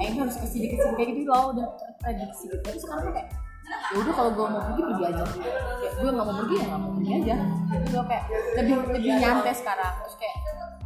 Aing 0.00 0.16
harus 0.16 0.36
ke 0.40 0.46
sini 0.48 0.66
ke 0.72 0.76
sini 0.80 0.94
kayak 0.96 1.08
gitu 1.12 1.28
loh 1.28 1.52
udah 1.52 1.66
prediksi 2.00 2.48
gitu. 2.48 2.56
Tapi 2.64 2.78
sekarang 2.80 3.02
tuh 3.04 3.14
kayak 3.14 3.28
ya 3.70 3.96
udah 4.02 4.14
kalau 4.16 4.30
gue 4.34 4.46
mau 4.50 4.62
pergi 4.64 4.82
pergi 4.82 5.04
aja. 5.04 5.22
Kayak 5.28 5.94
gue 6.00 6.10
nggak 6.10 6.26
mau 6.26 6.36
pergi 6.40 6.54
ya 6.56 6.64
nggak 6.64 6.80
mau 6.80 6.92
pergi 6.96 7.12
aja. 7.12 7.34
Gitu 7.70 7.94
loh 7.94 8.06
kayak 8.08 8.24
lebih 8.56 8.74
lebih 8.96 9.10
nyantai 9.20 9.54
sekarang. 9.54 9.94
Terus 10.02 10.16
kayak 10.16 10.36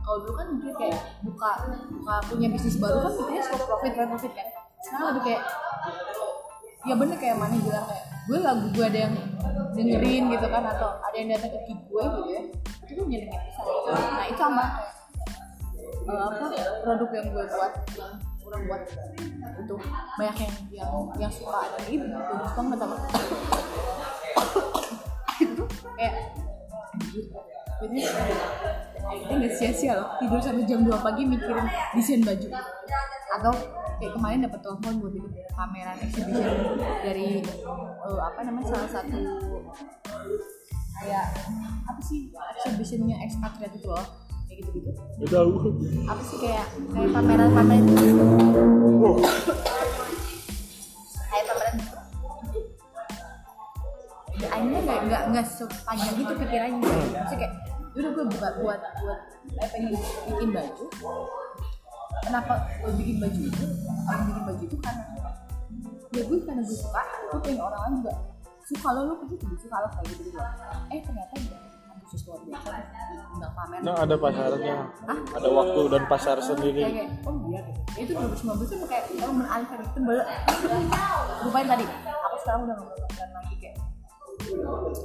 kalau 0.04 0.18
dulu 0.21 0.33
kan 0.37 0.47
mikir 0.52 0.73
kayak 0.76 0.99
buka 1.25 1.50
buka 1.88 2.14
punya 2.28 2.49
bisnis 2.52 2.76
baru 2.76 2.99
kan 3.09 3.12
mikirnya 3.16 3.42
stop 3.47 3.61
profit 3.64 3.92
profit 3.94 4.11
profit 4.11 4.33
kan. 4.35 4.47
Sekarang 4.85 5.06
lebih 5.14 5.23
kayak 5.30 5.42
ya 6.85 6.94
bener 7.00 7.16
kayak 7.16 7.37
Mani 7.40 7.56
bilang 7.64 7.87
kayak 7.88 8.04
gue 8.28 8.38
lagu 8.42 8.66
gue 8.75 8.85
ada 8.85 8.99
yang 9.09 9.14
dengerin 9.75 10.23
gitu 10.30 10.47
kan 10.52 10.62
atau 10.71 10.90
ada 11.00 11.16
yang 11.16 11.28
datang 11.33 11.50
ke 11.54 11.59
feed 11.71 11.80
gue 11.88 12.04
gitu 12.04 12.30
ya. 12.35 12.42
Itu 12.85 12.92
tuh 12.99 13.06
bisa. 13.09 13.30
Nah 13.94 14.26
itu 14.28 14.40
sama 14.42 14.64
eh, 16.04 16.23
apa 16.28 16.47
produk 16.85 17.11
yang 17.16 17.26
gue 17.33 17.44
buat 17.49 17.73
orang 18.45 18.63
buat 18.69 18.83
itu 19.61 19.75
banyak 20.21 20.37
yang 20.41 20.55
yang 20.71 20.93
yang 21.19 21.33
suka. 21.33 21.61
Itu 21.89 22.07
bagus 22.09 22.53
banget 22.55 22.79
sama 22.79 22.97
itu 25.43 25.65
kayak 25.97 26.15
jadi 27.83 27.99
akhirnya 29.05 29.35
nggak 29.37 29.53
sia-sia 29.59 29.93
loh. 29.99 30.09
Tidur 30.23 30.41
sampai 30.41 30.65
jam 30.65 30.81
2 30.87 30.95
pagi 31.05 31.23
mikirin 31.27 31.67
desain 31.97 32.23
baju. 32.23 32.49
Atau 33.35 33.53
kayak 33.99 34.13
kemarin 34.15 34.47
dapat 34.47 34.61
telepon 34.63 34.93
buat 35.03 35.13
bikin 35.13 35.33
pameran 35.55 35.97
exhibition 36.03 36.53
dari 37.03 37.43
eh, 37.43 38.21
apa 38.21 38.41
namanya 38.47 38.67
salah 38.75 38.91
satu 38.91 39.21
kayak 41.03 41.27
apa 41.85 42.01
sih 42.01 42.31
exhibitionnya 42.59 43.19
expatriate 43.23 43.77
itu 43.77 43.89
loh 43.91 44.24
kayak 44.55 44.71
gitu 44.71 44.91
gitu 45.19 45.27
tahu 45.27 45.51
apa 46.07 46.23
sih 46.23 46.39
kayak 46.39 46.67
kayak 46.95 47.11
pameran 47.11 47.51
pameran 47.51 47.85
wow. 49.03 49.17
kayak 51.31 51.45
pameran 51.51 51.75
gitu? 51.83 51.97
Ya 54.35 54.49
akhirnya 54.51 54.81
nggak 54.83 55.01
nggak 55.11 55.23
nggak 55.31 55.47
sepanjang 55.47 56.17
itu 56.19 56.35
pikirannya. 56.39 56.79
Maksudnya 56.83 57.39
kayak 57.39 57.53
udah 57.95 58.11
gue 58.11 58.25
buka 58.35 58.49
buat 58.59 58.81
buat 59.03 59.21
saya 59.55 59.69
pengen 59.71 59.95
bikin 60.27 60.49
baju. 60.51 60.85
Kenapa 62.27 62.53
gue 62.83 62.93
bikin 62.99 63.17
baju 63.23 63.41
itu? 63.47 63.67
Kalau 64.07 64.23
bikin 64.27 64.43
baju 64.43 64.63
itu 64.63 64.77
karena 64.83 65.03
ya 66.15 66.23
gue 66.31 66.39
karena 66.47 66.63
gue 66.63 66.79
suka 66.79 67.03
gue 67.31 67.39
pengen 67.43 67.63
orang 67.63 67.81
lain 67.87 67.95
juga 68.03 68.13
suka. 68.67 68.89
Lo 68.91 69.01
lo 69.07 69.15
pasti 69.23 69.35
juga 69.39 69.57
suka 69.63 69.77
lo 69.83 69.89
kayak 69.95 70.07
gitu 70.15 70.23
gitu 70.31 70.39
eh 70.91 71.01
ternyata 71.03 71.35
ya 71.39 71.74
antusias 72.14 72.30
luar 72.30 72.40
biasa. 72.47 72.71
Undang 73.35 73.52
pamer. 73.59 73.78
Nah 73.83 73.94
ada 73.99 74.14
pasarnya. 74.14 74.76
Hah? 75.11 75.18
ada 75.35 75.49
waktu 75.50 75.80
dan 75.90 76.02
pasar 76.06 76.37
sendiri. 76.38 76.83
Kayak, 76.87 76.94
kayak 76.94 77.26
oh 77.26 77.35
iya. 77.50 77.61
Itu 77.99 78.11
2019 78.14 78.71
tuh 78.71 78.88
kayak 78.88 79.04
orang 79.18 79.37
mengalihkan 79.42 79.78
itu 79.83 79.99
lupain 81.44 81.66
tadi 81.68 81.85
aku 81.85 82.37
sekarang 82.40 82.61
udah 82.64 82.75
nggak 82.78 82.87
melakukan 82.88 83.28
lagi 83.35 83.54
kayak 83.59 83.76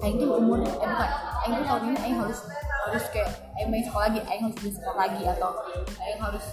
Aing 0.04 0.18
tuh 0.22 0.30
umur 0.38 0.58
eh 0.62 0.70
bukan. 0.70 1.10
Aing 1.42 1.54
tuh 1.58 1.66
tahun 1.66 1.82
ini 1.90 1.98
Aing 2.06 2.18
harus 2.22 2.40
harus 2.86 3.06
kayak 3.10 3.30
Aing 3.58 3.70
main 3.74 3.84
sekolah 3.84 4.06
lagi. 4.14 4.20
Aing 4.30 4.44
harus 4.46 4.58
beli 4.62 4.72
sekolah 4.78 4.98
lagi 4.98 5.22
atau 5.26 5.52
Aing 5.98 6.22
harus 6.22 6.46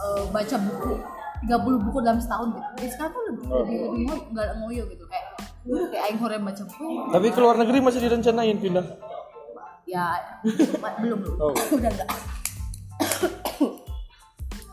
eh, 0.00 0.22
baca 0.32 0.56
buku. 0.56 0.92
30 1.38 1.86
buku 1.86 1.98
dalam 2.02 2.18
setahun 2.18 2.50
gitu. 2.50 2.70
Jadi 2.82 2.88
sekarang 2.90 3.12
tuh 3.14 3.22
lebih 3.30 3.46
lebih 3.46 3.76
lebih 3.78 4.02
ngoyo 4.10 4.16
nggak 4.34 4.48
ngoyo 4.58 4.82
gitu. 4.90 5.04
Kayak 5.06 5.24
udah 5.68 5.86
kayak 5.92 6.04
Aing 6.10 6.18
hore 6.18 6.36
baca 6.42 6.62
buku. 6.66 6.86
Tapi 7.14 7.26
ke 7.30 7.38
luar 7.38 7.56
negeri 7.62 7.78
masih 7.78 8.00
direncanain 8.02 8.58
pindah 8.58 8.86
ya 9.88 10.20
belum 11.00 11.18
belum. 11.24 11.40
Oh. 11.40 11.54
udah 11.80 11.90
enggak 11.90 12.08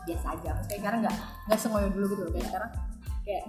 biasa 0.06 0.26
aja 0.38 0.50
kayak 0.70 0.80
sekarang 0.84 0.98
nggak 1.02 1.16
nggak 1.50 1.58
sengoyo 1.58 1.88
dulu 1.90 2.04
gitu 2.14 2.22
kayak 2.30 2.46
sekarang 2.52 2.70
kayak 3.26 3.42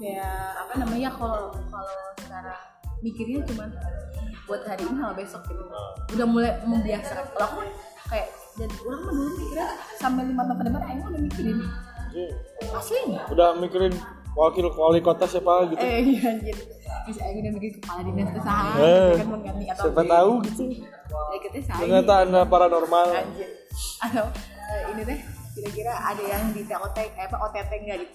kayak 0.00 0.36
apa 0.56 0.72
namanya 0.80 1.10
kalau 1.12 1.52
kalau 1.68 1.96
sekarang 2.16 2.60
mikirnya 3.02 3.44
cuma 3.44 3.66
buat 4.46 4.62
hari 4.64 4.82
ini 4.86 4.94
sama 4.98 5.14
besok 5.14 5.42
gitu. 5.50 5.64
Udah 6.16 6.26
mulai 6.26 6.52
membiasakan 6.64 7.24
kalau 7.34 7.46
aku 7.50 7.60
kayak 8.08 8.28
dan 8.56 8.70
orang 8.84 9.00
mah 9.04 9.12
dulu 9.12 9.30
mikirnya 9.36 9.68
sampai 9.98 10.22
lima 10.28 10.42
tahun 10.44 10.58
ke 10.60 10.64
depan 10.70 10.82
Aing 10.86 11.02
udah 11.02 11.22
mikirin. 11.22 11.58
Aslinya. 12.72 13.22
Udah 13.32 13.48
mikirin 13.58 13.94
wakil 14.32 14.66
wali 14.72 15.00
kota 15.04 15.28
siapa 15.28 15.68
gitu? 15.72 15.82
Eh 15.82 16.00
iya 16.16 16.32
anjir. 16.32 16.56
Bisa 17.02 17.20
Aing 17.26 17.42
udah 17.42 17.52
mikir 17.58 17.70
kepala 17.82 18.00
dinas 18.06 18.30
kesehatan 18.30 18.78
Eh, 18.78 19.12
kan 19.18 19.28
mengganti 19.28 19.64
atau 19.66 19.84
siapa 19.90 20.02
tahu 20.06 20.32
gitu. 20.46 20.62
Ya 21.12 21.38
kita 21.42 21.58
saya 21.66 21.78
ternyata 21.82 22.12
anda 22.24 22.40
paranormal. 22.46 23.08
Anjir. 23.12 23.48
Atau 24.00 24.24
eh, 24.70 24.82
ini 24.94 25.02
teh 25.04 25.18
kira-kira 25.52 25.92
ada 25.92 26.22
yang 26.24 26.44
di 26.56 26.62
TOT 26.64 26.96
eh, 26.96 27.08
apa 27.28 27.36
OTT 27.50 27.72
enggak 27.82 27.96
gitu? 28.06 28.14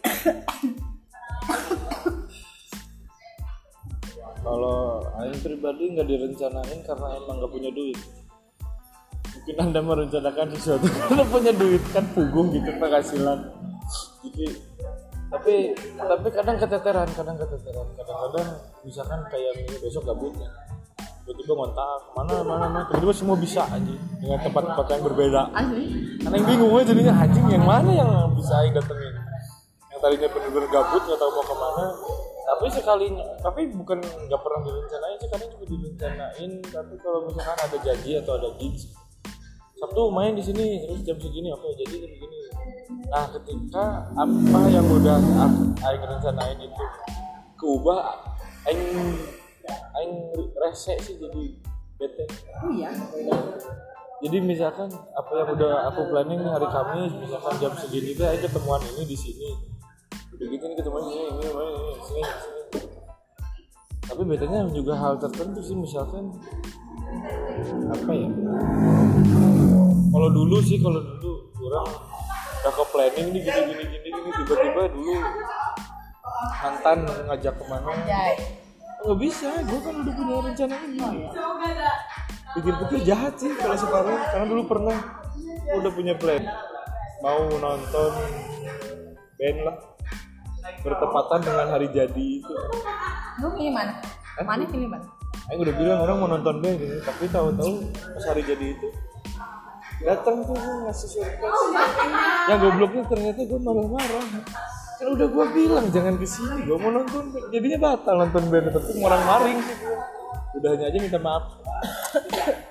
Kalau 4.42 5.04
Aing 5.20 5.40
pribadi 5.44 5.84
nggak 5.92 6.08
direncanain 6.08 6.80
karena 6.88 7.08
emang 7.20 7.36
nggak 7.44 7.52
punya 7.52 7.70
duit. 7.70 8.00
Mungkin 9.38 9.56
anda 9.60 9.80
merencanakan 9.84 10.48
sesuatu 10.56 10.88
karena 10.98 11.24
punya 11.28 11.52
duit 11.54 11.84
kan 11.92 12.08
punggung 12.16 12.56
gitu 12.56 12.72
penghasilan. 12.80 13.52
Jadi 14.24 14.48
tapi 15.28 15.76
tapi 15.96 16.28
kadang 16.32 16.58
keteteran 16.58 17.08
kadang 17.12 17.36
keteteran. 17.36 17.88
Kadang-kadang 18.00 18.48
misalkan 18.88 19.20
kayak 19.28 19.52
minggu 19.60 19.76
besok 19.84 20.08
gabutnya 20.08 20.50
tiba-tiba 21.28 21.54
ngontak 21.60 22.02
mana 22.16 22.34
mana 22.40 22.66
mana? 22.72 22.80
Tiba-tiba 22.88 23.12
semua 23.12 23.36
bisa 23.36 23.68
aja 23.68 23.96
dengan 24.24 24.40
tempat-tempat 24.40 24.86
yang 24.96 25.04
berbeda. 25.04 25.42
Asli 25.52 25.86
karena 26.24 26.36
yang 26.40 26.48
bingung 26.48 26.72
aja 26.72 26.86
jadinya 26.88 27.14
anjing 27.20 27.46
yang 27.52 27.66
mana 27.68 27.90
yang 27.92 28.12
bisa 28.32 28.54
aing 28.64 28.72
datengin? 28.72 29.16
Yang 29.92 30.00
tadinya 30.00 30.28
bener-bener 30.32 30.68
gabut 30.72 31.02
nggak 31.04 31.20
tahu 31.20 31.32
mau 31.36 31.44
ke 31.44 31.56
mana. 31.60 31.86
Tapi 32.48 32.66
sekalinya 32.72 33.26
tapi 33.44 33.62
bukan 33.76 34.00
nggak 34.00 34.40
pernah 34.40 34.60
direncanain 34.64 35.18
sih 35.20 35.28
kadang 35.28 35.50
juga 35.52 35.66
direncanain. 35.68 36.52
Tapi 36.64 36.94
kalau 37.04 37.20
misalkan 37.28 37.58
ada 37.60 37.78
janji 37.84 38.12
atau 38.16 38.34
ada 38.40 38.50
gigs 38.56 38.96
Sabtu 39.78 40.10
main 40.10 40.34
di 40.34 40.42
sini 40.42 40.82
terus 40.82 41.06
jam 41.06 41.18
segini 41.22 41.54
oke 41.54 41.70
jadi 41.78 42.02
jam 42.02 42.10
segini 42.10 42.37
nah 43.08 43.26
ketika 43.32 44.12
apa 44.16 44.60
yang 44.68 44.86
udah 44.88 45.18
aing 45.88 46.04
rencanain 46.04 46.60
itu 46.60 46.84
keubah 47.56 48.16
aing 48.68 49.16
aing 49.68 50.14
rese 50.56 50.96
sih 51.04 51.16
jadi 51.20 51.44
bete. 51.98 52.26
Oh 52.64 52.72
iya. 52.72 52.94
Jadi 54.18 54.38
misalkan 54.42 54.90
apa 55.14 55.32
yang 55.34 55.50
udah 55.54 55.94
aku 55.94 56.10
planning 56.10 56.42
hari 56.42 56.68
Kamis 56.70 57.14
misalkan 57.22 57.54
jam 57.62 57.74
segini 57.78 58.18
deh 58.18 58.26
ayo 58.26 58.40
ketemuan 58.46 58.82
ini 58.96 59.04
di 59.06 59.18
sini. 59.18 59.50
Udah 60.34 60.46
gitu 60.46 60.64
nih 60.68 60.76
ketemuan 60.78 61.04
ini 61.10 61.16
ini 61.18 61.46
ini 61.48 61.50
ini 61.50 61.94
sini 62.06 62.22
sini 62.26 62.88
tapi 64.08 64.24
bedanya 64.24 64.64
juga 64.72 64.96
hal 64.96 65.20
tertentu 65.20 65.60
sih 65.60 65.76
misalkan 65.76 66.32
apa 67.92 68.12
ya? 68.16 68.30
Kalau 70.08 70.30
dulu 70.32 70.58
sih 70.64 70.80
kalau 70.80 71.04
dulu 71.20 71.52
orang 71.68 71.92
ke 72.72 72.84
planning 72.92 73.28
nih 73.34 73.42
gini 73.46 73.62
gini 73.72 73.84
gini 73.88 74.08
gini 74.12 74.30
tiba-tiba 74.44 74.84
dulu 74.92 75.14
mantan 76.62 77.00
ngajak 77.30 77.54
ke 77.56 77.64
mana? 77.66 77.88
Nggak 78.98 79.18
bisa 79.22 79.50
gue 79.64 79.80
kan 79.82 79.94
udah 80.04 80.14
punya 80.14 80.36
rencana 80.42 80.76
ini. 80.90 81.22
Pikir-pikir 82.58 83.00
jahat 83.06 83.34
sih 83.38 83.52
kalau 83.56 83.78
sekarang 83.78 84.18
karena 84.34 84.46
dulu 84.50 84.64
pernah 84.66 84.98
udah 85.78 85.92
punya 85.94 86.14
plan. 86.18 86.44
Mau 87.22 87.50
nonton 87.50 88.12
band 89.38 89.60
lah. 89.66 89.78
Bertepatan 90.84 91.40
dengan 91.44 91.68
hari 91.72 91.88
jadi 91.90 92.26
itu. 92.44 92.54
Lu 93.42 93.54
pilih 93.54 93.74
mana? 93.74 93.98
Mana 94.46 94.70
pilih 94.70 94.86
mana 94.86 95.18
Aku 95.48 95.64
udah 95.64 95.76
bilang 95.80 96.00
orang 96.04 96.18
mau 96.20 96.30
nonton 96.30 96.60
band 96.60 96.76
gitu 96.76 97.00
tapi 97.08 97.24
tahu-tahu 97.32 97.88
pas 97.96 98.24
hari 98.28 98.44
jadi 98.44 98.76
itu 98.76 98.88
datang 100.02 100.36
tuh 100.46 100.54
gue 100.54 100.76
ngasih 100.86 101.10
surprise. 101.10 101.64
Yang 102.48 102.60
gobloknya 102.62 103.04
ternyata 103.10 103.40
gue 103.46 103.60
malah 103.62 103.88
marah 103.90 104.26
kan 104.98 105.14
udah 105.14 105.28
gue 105.30 105.46
bilang 105.54 105.86
jangan 105.94 106.18
ke 106.18 106.26
sini 106.26 106.66
gue 106.66 106.74
mau 106.74 106.90
nonton 106.90 107.30
jadinya 107.54 107.78
batal 107.78 108.18
nonton 108.18 108.50
band 108.50 108.74
tapi 108.74 108.98
orang 109.06 109.22
maring 109.30 109.60
sih 109.62 109.78
gue 109.78 110.58
udah 110.58 110.70
hanya 110.74 110.86
aja 110.90 110.98
minta 110.98 111.20
maaf. 111.22 111.62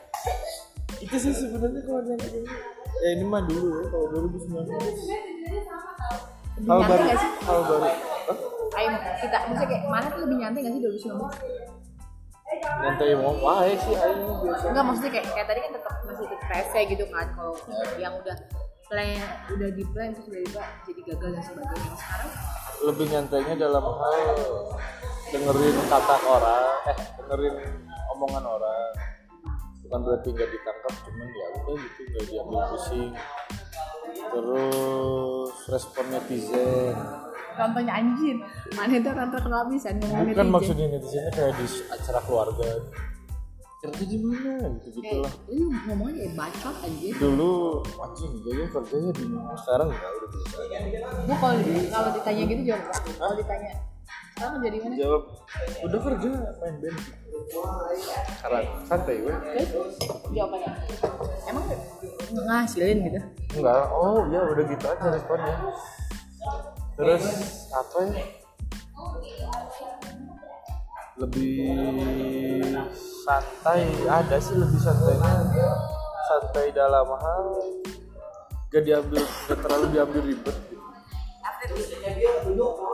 Itu 1.07 1.17
sih 1.23 1.31
sebenarnya 1.31 1.87
kalau 1.87 2.03
yang 2.03 2.19
ya 2.99 3.09
ini 3.15 3.23
mah 3.23 3.47
dulu 3.47 3.79
ya 3.79 3.87
kalau 3.95 4.07
2019 4.27 4.67
hal 6.67 6.81
nyantai 6.83 6.89
baru 6.91 7.05
hal 7.47 7.61
baru. 7.63 7.87
Ayo 8.75 8.89
kita 9.23 9.37
maksudnya 9.47 9.69
kayak 9.71 9.85
mana 9.87 10.07
tuh 10.11 10.21
lebih 10.27 10.37
nyantai 10.43 10.61
nggak 10.67 10.75
sih 10.75 10.83
2019 11.15 11.76
nyantai 12.55 13.15
mau 13.19 13.35
wae 13.43 13.75
sih 13.75 13.95
aing 13.99 14.23
biasa. 14.23 14.65
Enggak 14.71 14.85
maksudnya 14.87 15.11
kayak 15.19 15.27
kayak 15.35 15.47
tadi 15.51 15.61
kan 15.67 15.73
tetap 15.75 15.95
masih 16.07 16.27
tetap 16.31 16.49
rese 16.55 16.81
gitu 16.95 17.05
kan 17.11 17.27
kalau 17.35 17.55
yang 17.99 18.15
udah 18.15 18.37
plan 18.87 19.21
udah 19.51 19.69
di 19.75 19.85
plan 19.91 20.09
terus 20.15 20.27
tiba-tiba 20.31 20.63
jadi 20.87 21.01
gagal 21.11 21.31
dan 21.35 21.43
sebagainya. 21.43 21.93
Sekarang? 21.99 22.31
Lebih 22.87 23.07
nyantainya 23.11 23.55
dalam 23.59 23.85
hal 23.85 24.23
dengerin 25.35 25.77
kata 25.91 26.17
orang 26.23 26.67
eh 26.87 26.99
dengerin 27.19 27.57
omongan 28.15 28.45
orang. 28.47 28.93
Bukan 29.87 30.01
berarti 30.03 30.29
nggak 30.35 30.51
ditangkap 30.51 30.95
cuman 31.03 31.29
ya 31.31 31.47
udah 31.51 31.75
gitu 31.83 32.01
nggak 32.07 32.25
diambil 32.31 32.61
pusing. 32.71 33.13
Terus 34.27 35.55
respon 35.67 36.07
netizen 36.15 36.95
contohnya 37.57 37.93
anjir 37.97 38.37
mana 38.77 38.93
itu 39.01 39.09
orang 39.09 39.31
terkenal 39.33 39.63
bisa 39.73 39.89
ngomong 39.97 40.29
bukan 40.31 40.49
maksudnya 40.53 40.87
netizennya 40.93 41.33
kayak 41.33 41.53
di 41.57 41.67
acara 41.89 42.21
keluarga. 42.29 42.69
Kerja 43.77 44.05
di 44.09 44.19
mana? 44.19 44.73
Gitu 44.83 44.99
gitu 44.99 45.17
lah. 45.21 45.33
lu 45.53 45.69
ngomongnya 45.85 46.15
kayak 46.25 46.33
bacot 46.37 46.77
anjir 46.85 47.15
dulu 47.17 47.81
anjing 47.85 48.33
gaya 48.45 48.65
kerjanya 48.73 49.11
di 49.13 49.25
mana? 49.29 49.55
Sekarang 49.57 49.87
nggak 49.93 50.11
udah 50.13 50.29
bisa. 50.33 50.57
Gua 51.25 51.37
kalau 51.41 51.57
kalau 51.93 52.11
ditanya 52.15 52.43
gitu 52.45 52.63
jawab 52.69 52.83
kalau 53.17 53.35
ditanya 53.37 53.73
sekarang 54.37 54.61
jadi 54.61 54.79
mana? 54.85 54.95
Jawab 55.01 55.23
udah 55.81 56.01
kerja 56.05 56.29
main 56.61 56.77
band. 56.85 56.99
Sekarang 58.37 58.65
santai 58.85 59.17
gue 59.25 59.35
jawabannya. 60.35 60.73
Emang 61.49 61.65
ngasilin 62.45 62.99
gitu? 63.07 63.21
Enggak, 63.57 63.89
oh 63.97 64.29
ya 64.29 64.41
udah 64.45 64.65
gitu 64.69 64.85
aja 64.85 65.07
responnya. 65.09 65.57
Terus 66.97 67.25
apa 67.73 67.99
ya? 68.09 68.25
Lebih 71.17 71.57
santai, 73.25 73.89
ada 74.05 74.37
sih 74.41 74.57
lebih 74.57 74.81
santainya. 74.81 75.33
Santai 76.27 76.73
dalam 76.73 77.09
hal 77.09 77.45
gak 78.73 78.83
diambil, 78.85 79.23
gak 79.49 79.59
terlalu 79.61 79.87
diambil 79.93 80.21
ribet. 80.25 80.57
gitu. 80.73 80.85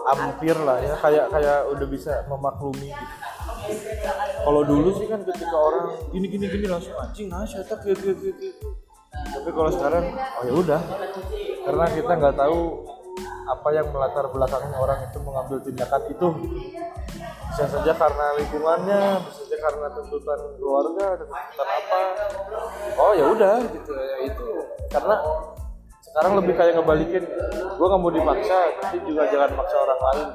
Hampir 0.06 0.56
lah 0.58 0.78
ya, 0.82 0.94
kayak 0.98 1.26
kayak 1.30 1.58
udah 1.70 1.86
bisa 1.86 2.12
memaklumi 2.26 2.90
gitu. 2.90 3.14
Kalau 4.42 4.62
dulu 4.66 4.90
sih 4.98 5.06
kan 5.06 5.22
ketika 5.22 5.54
orang 5.54 5.94
gini 6.10 6.26
gini 6.26 6.46
gini 6.50 6.66
langsung 6.66 6.98
anjing 6.98 7.30
tak 7.30 7.78
gitu 7.86 8.10
gitu 8.18 8.34
gitu 8.34 8.68
tapi 9.12 9.48
kalau 9.52 9.70
sekarang 9.70 10.04
oh 10.12 10.42
ya 10.44 10.52
udah 10.52 10.80
karena 11.62 11.84
kita 11.94 12.12
nggak 12.18 12.36
tahu 12.36 12.60
apa 13.48 13.68
yang 13.74 13.90
melatar 13.90 14.30
belakangnya 14.30 14.78
orang 14.78 14.98
itu 15.06 15.18
mengambil 15.22 15.58
tindakan 15.62 16.02
itu. 16.10 16.28
Bisa 17.52 17.64
saja 17.68 17.92
karena 17.92 18.26
lingkungannya 18.40 19.00
bisa 19.28 19.44
saja 19.44 19.56
karena 19.60 19.86
tuntutan 19.92 20.40
keluarga 20.56 21.06
tuntutan 21.20 21.68
apa. 21.68 22.00
Oh 22.96 23.12
ya 23.12 23.24
udah 23.28 23.56
gitu 23.68 23.92
ya 23.92 24.16
itu. 24.24 24.48
Karena 24.88 25.16
sekarang 26.00 26.32
lebih 26.44 26.54
kayak 26.56 26.72
ngebalikin 26.76 27.24
gue 27.76 27.86
nggak 27.88 28.00
mau 28.00 28.12
dipaksa 28.12 28.58
tapi 28.80 28.96
juga 29.04 29.22
jangan 29.28 29.50
maksa 29.56 29.76
orang 29.80 30.00
lain. 30.00 30.28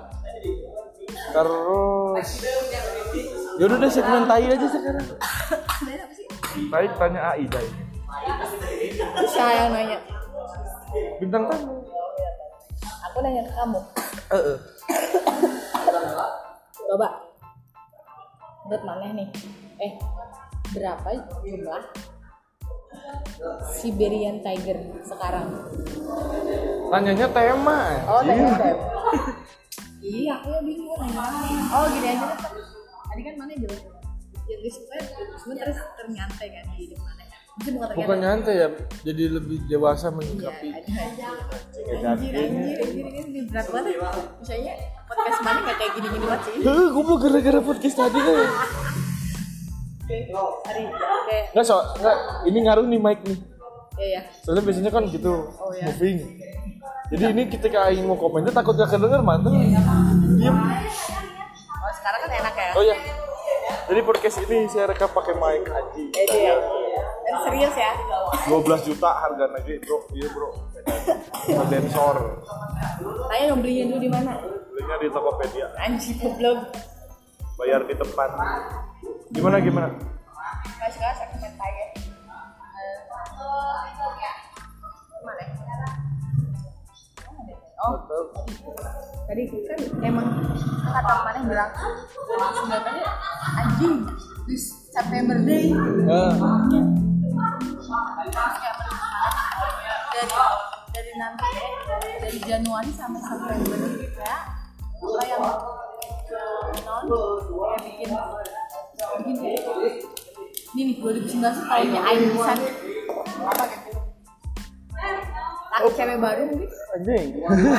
Terus 1.34 2.30
yaudah 3.58 3.78
deh 3.82 3.92
segmen 3.92 4.24
tai 4.30 4.46
aja 4.46 4.68
sekarang. 4.70 5.06
Tai 6.70 6.88
tanya 6.98 7.22
AI 7.34 7.46
siapa 9.28 9.52
yang 9.54 9.70
nanya. 9.74 10.00
Bintang 11.22 11.44
tamu 11.52 11.78
aku 13.06 13.18
nanya 13.22 13.44
ke 13.46 13.54
kamu. 13.54 13.82
Coba. 16.88 17.08
Menurut 18.66 18.84
mana 18.84 19.06
nih. 19.14 19.30
Eh 19.78 19.94
berapa 20.74 21.10
jumlah 21.46 21.84
Siberian 23.78 24.42
Tiger 24.42 24.78
sekarang? 25.06 25.48
Tanyanya 26.88 27.28
tema. 27.30 27.80
oh 28.10 28.22
tanya 28.26 28.58
Beb. 28.58 28.78
iya 30.04 30.40
aku 30.40 30.48
ya 30.54 30.62
bingung 30.64 30.98
nanya 31.00 31.16
mana. 31.20 31.38
oh 31.74 31.86
gini 31.90 32.08
aja 32.16 32.26
deh 32.32 32.40
tadi 33.08 33.22
kan 33.26 33.34
mana 33.40 33.52
bilang 33.58 33.84
yang 34.48 34.62
disuka 34.64 34.96
cuma 35.44 35.54
terus 35.58 35.80
ternyantai 36.00 36.48
kan 36.54 36.66
di 36.72 36.88
hidup 36.88 37.00
Mungkin 37.58 37.74
bukan 37.74 37.90
Bukan 37.98 38.18
nyantai 38.22 38.56
ya, 38.56 38.68
jadi 39.02 39.24
lebih 39.34 39.58
dewasa 39.66 40.08
Iya, 40.08 40.14
menyikapi. 40.14 40.68
ada 40.70 40.94
aja. 40.94 41.26
Ya, 41.74 42.10
Anjir, 42.14 42.32
anjir, 42.32 42.76
anjir, 42.78 43.06
ini 43.18 43.40
berat 43.50 43.66
banget. 43.68 43.94
Misalnya 44.38 44.74
podcast 45.06 45.42
mana 45.42 45.60
gak 45.64 45.76
kayak 45.76 45.92
gini-gini 45.96 46.22
banget 46.22 46.42
sih. 46.46 46.54
Heh, 46.62 46.88
goblok 46.92 47.20
gara-gara 47.20 47.60
podcast 47.60 47.96
tadi 47.98 48.20
kan. 48.20 48.38
Hari 50.08 50.82
kayak 50.88 51.44
Enggak 51.52 51.66
so, 51.66 51.76
enggak. 51.98 52.18
Ini 52.46 52.58
ngaruh 52.62 52.86
nih 52.86 53.00
mic 53.02 53.20
nih. 53.26 53.38
ya 53.98 54.08
ya. 54.14 54.22
Soalnya 54.40 54.62
biasanya 54.62 54.92
kan 54.94 55.04
gitu, 55.10 55.34
Oh, 55.50 55.74
iya. 55.74 55.90
moving. 55.90 56.18
Jadi 57.08 57.24
ini 57.26 57.42
ketika 57.50 57.90
Aing 57.90 58.06
mau 58.06 58.14
komennya 58.14 58.54
takut 58.54 58.78
gak 58.78 58.88
kedenger 58.88 59.20
mantan. 59.20 59.58
Diem. 60.38 60.54
Oh 60.54 61.92
sekarang 61.92 62.20
kan 62.22 62.32
enak 62.32 62.54
ya. 62.54 62.72
Oh 62.72 62.84
iya. 62.86 62.96
Jadi 63.88 64.00
podcast 64.04 64.38
ini 64.44 64.68
saya 64.68 64.92
rekam 64.92 65.08
pakai 65.16 65.32
mic 65.40 65.64
anjing. 65.72 66.12
Eh 66.12 66.26
dia. 66.28 66.60
Dan 67.24 67.36
serius 67.48 67.72
ya. 67.72 67.92
12 68.52 68.88
juta 68.92 69.10
harga 69.16 69.46
lagi, 69.48 69.80
Bro. 69.80 69.98
Iya, 70.12 70.28
Bro. 70.36 70.50
Sensor. 71.72 72.16
Tanya 73.32 73.46
dong 73.48 73.64
belinya 73.64 73.96
dulu 73.96 74.00
di 74.04 74.12
mana? 74.12 74.32
Linknya 74.76 74.98
di 75.00 75.08
Tokopedia. 75.08 75.68
Anjir 75.80 76.20
goblok. 76.20 76.60
Bayar 77.56 77.88
di 77.88 77.96
tempat. 77.96 78.30
Gimana 79.32 79.64
gimana? 79.64 79.88
Nah 79.88 80.90
sekarang 80.92 81.16
saya 81.16 81.28
komen 81.32 81.58
Oh. 87.78 87.94
Tadi 89.30 89.42
kan 89.70 89.80
emang 90.02 90.28
kata 90.82 91.14
mana 91.22 91.40
bilang 91.46 91.72
sudah 92.58 92.80
tadi 92.82 93.02
anjing 93.62 94.02
terus 94.50 94.66
September 94.90 95.38
Day 95.46 95.70
ya, 95.70 96.34
dari 100.10 100.32
dari 100.90 101.12
nanti 101.22 101.50
dari 102.18 102.40
Januari 102.42 102.90
sampai 102.98 103.22
September 103.22 103.78
ya 104.18 104.38
apa 104.98 105.22
yang 105.30 105.46
non 106.82 107.04
kayak 107.06 107.80
bikin 107.86 108.10
bikin 109.22 109.36
ini 110.74 110.82
nih 110.82 110.96
2019 110.98 111.46
tahunnya 111.46 112.02
Aing 112.02 112.34
apa 112.34 113.77
gitu 115.78 115.86
laki 115.86 115.98
cewek 115.98 116.18
baru 116.18 116.42
mungkin 116.50 116.70
anjing. 116.98 117.28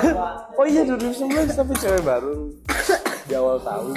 oh 0.58 0.66
iya 0.66 0.82
2019 0.86 1.58
tapi 1.58 1.72
cewek 1.78 2.02
baru 2.06 2.34
di 3.28 3.34
awal 3.34 3.56
tahun. 3.60 3.92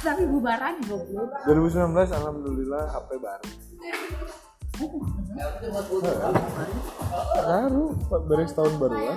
tapi 0.00 0.22
bubaran 0.26 0.74
goblok 0.88 1.30
2019 1.46 2.18
alhamdulillah 2.18 2.84
HP 2.90 3.10
baru. 3.20 3.48
Baru, 7.44 7.84
beres 8.26 8.52
tahun 8.56 8.72
baruan. 8.80 9.16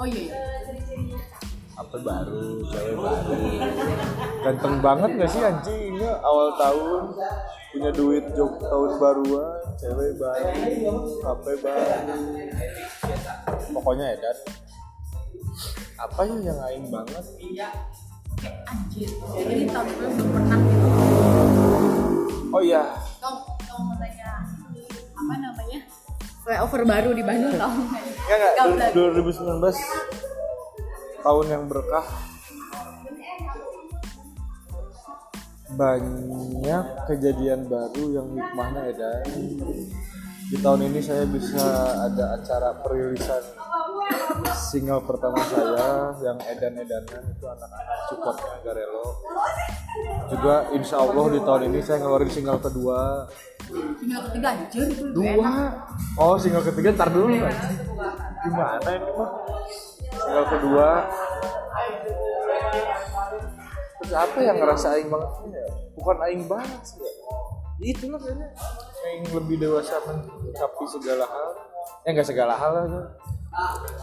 oh 0.00 0.06
iya 0.08 0.22
iya 0.32 0.40
HP 1.76 1.92
baru, 2.00 2.64
cewek 2.72 2.96
baru. 2.96 3.36
Ganteng 4.40 4.76
banget 4.80 5.10
gak 5.20 5.28
sih 5.28 5.42
anjingnya 5.44 6.12
awal 6.24 6.48
tahun 6.56 7.02
punya 7.76 7.90
duit 7.92 8.24
jok 8.32 8.56
tahun 8.64 8.90
baruan, 8.96 9.60
cewek 9.76 10.10
baru, 10.16 10.48
HP 11.20 11.44
baru. 11.60 12.16
Pokoknya 13.76 14.06
edan. 14.16 14.36
Apa 15.96 16.20
ya 16.28 16.36
yang 16.52 16.58
aing 16.68 16.86
banget? 16.92 17.24
kayak 18.36 18.68
anjir 18.68 19.08
jadi 19.32 19.64
tahun 19.72 19.88
gue 19.96 20.08
belum 20.12 20.28
pernah 20.36 20.58
gitu 20.60 20.88
Oh 22.54 22.62
iya, 22.64 22.84
tong 23.20 23.44
tong 23.68 23.84
katanya 23.92 24.48
apa 25.12 25.34
namanya 25.36 25.80
flyover 26.40 26.82
baru 26.88 27.10
di 27.12 27.20
Bandung 27.26 27.52
tau 27.58 27.68
nggak? 27.68 28.02
Enggak 28.06 28.36
enggak, 28.38 28.52
Nggak, 28.56 28.92
udah. 28.96 29.68
2019 31.20 31.24
tahun 31.26 31.46
yang 31.52 31.64
berkah. 31.68 32.06
Banyak 35.74 36.84
kejadian 37.10 37.66
baru 37.66 38.04
yang 38.14 38.28
hikmahnya 38.38 38.82
edan. 38.94 39.26
Di 40.46 40.56
tahun 40.62 40.94
ini 40.94 41.02
saya 41.02 41.26
bisa 41.26 41.66
ada 42.06 42.38
acara 42.38 42.70
perilisan 42.86 43.42
single 44.54 45.02
pertama 45.02 45.42
saya 45.42 46.14
yang 46.22 46.38
edan-edanan 46.38 47.22
itu 47.34 47.44
anak-anak 47.50 47.98
supportnya 48.06 48.54
Garelo. 48.62 49.06
Juga 50.30 50.70
insya 50.70 51.02
Allah 51.02 51.26
di 51.34 51.40
tahun 51.42 51.62
ini 51.74 51.78
saya 51.82 51.98
ngeluarin 51.98 52.30
single 52.30 52.62
kedua. 52.62 53.26
Tinggal 53.98 54.20
ketiga 54.30 54.48
anjir. 54.54 54.86
Dua. 55.10 55.50
Oh 56.14 56.38
single 56.38 56.62
ketiga 56.62 56.94
ntar 56.94 57.10
dulu. 57.10 57.34
Kan 57.42 57.54
gimana 58.46 58.88
ini 58.94 59.10
mah 59.18 59.30
single 60.14 60.46
kedua 60.46 60.88
apa 64.12 64.38
yang 64.38 64.56
ngerasa 64.62 64.86
aing 64.98 65.10
banget? 65.10 65.30
Ya 65.50 65.66
bukan 65.96 66.16
aing 66.28 66.44
banget 66.46 66.80
sih 66.84 67.00
ya. 67.00 67.12
Itu 67.76 68.04
lah 68.12 68.20
kayaknya 68.20 68.48
aing 69.08 69.24
lebih 69.32 69.56
dewasa 69.58 69.98
menyikapi 70.04 70.84
segala 70.86 71.24
hal. 71.26 71.48
Ya 72.04 72.08
nggak 72.14 72.28
segala 72.28 72.54
hal 72.54 72.72
lah 72.76 72.84
ya. 72.86 73.02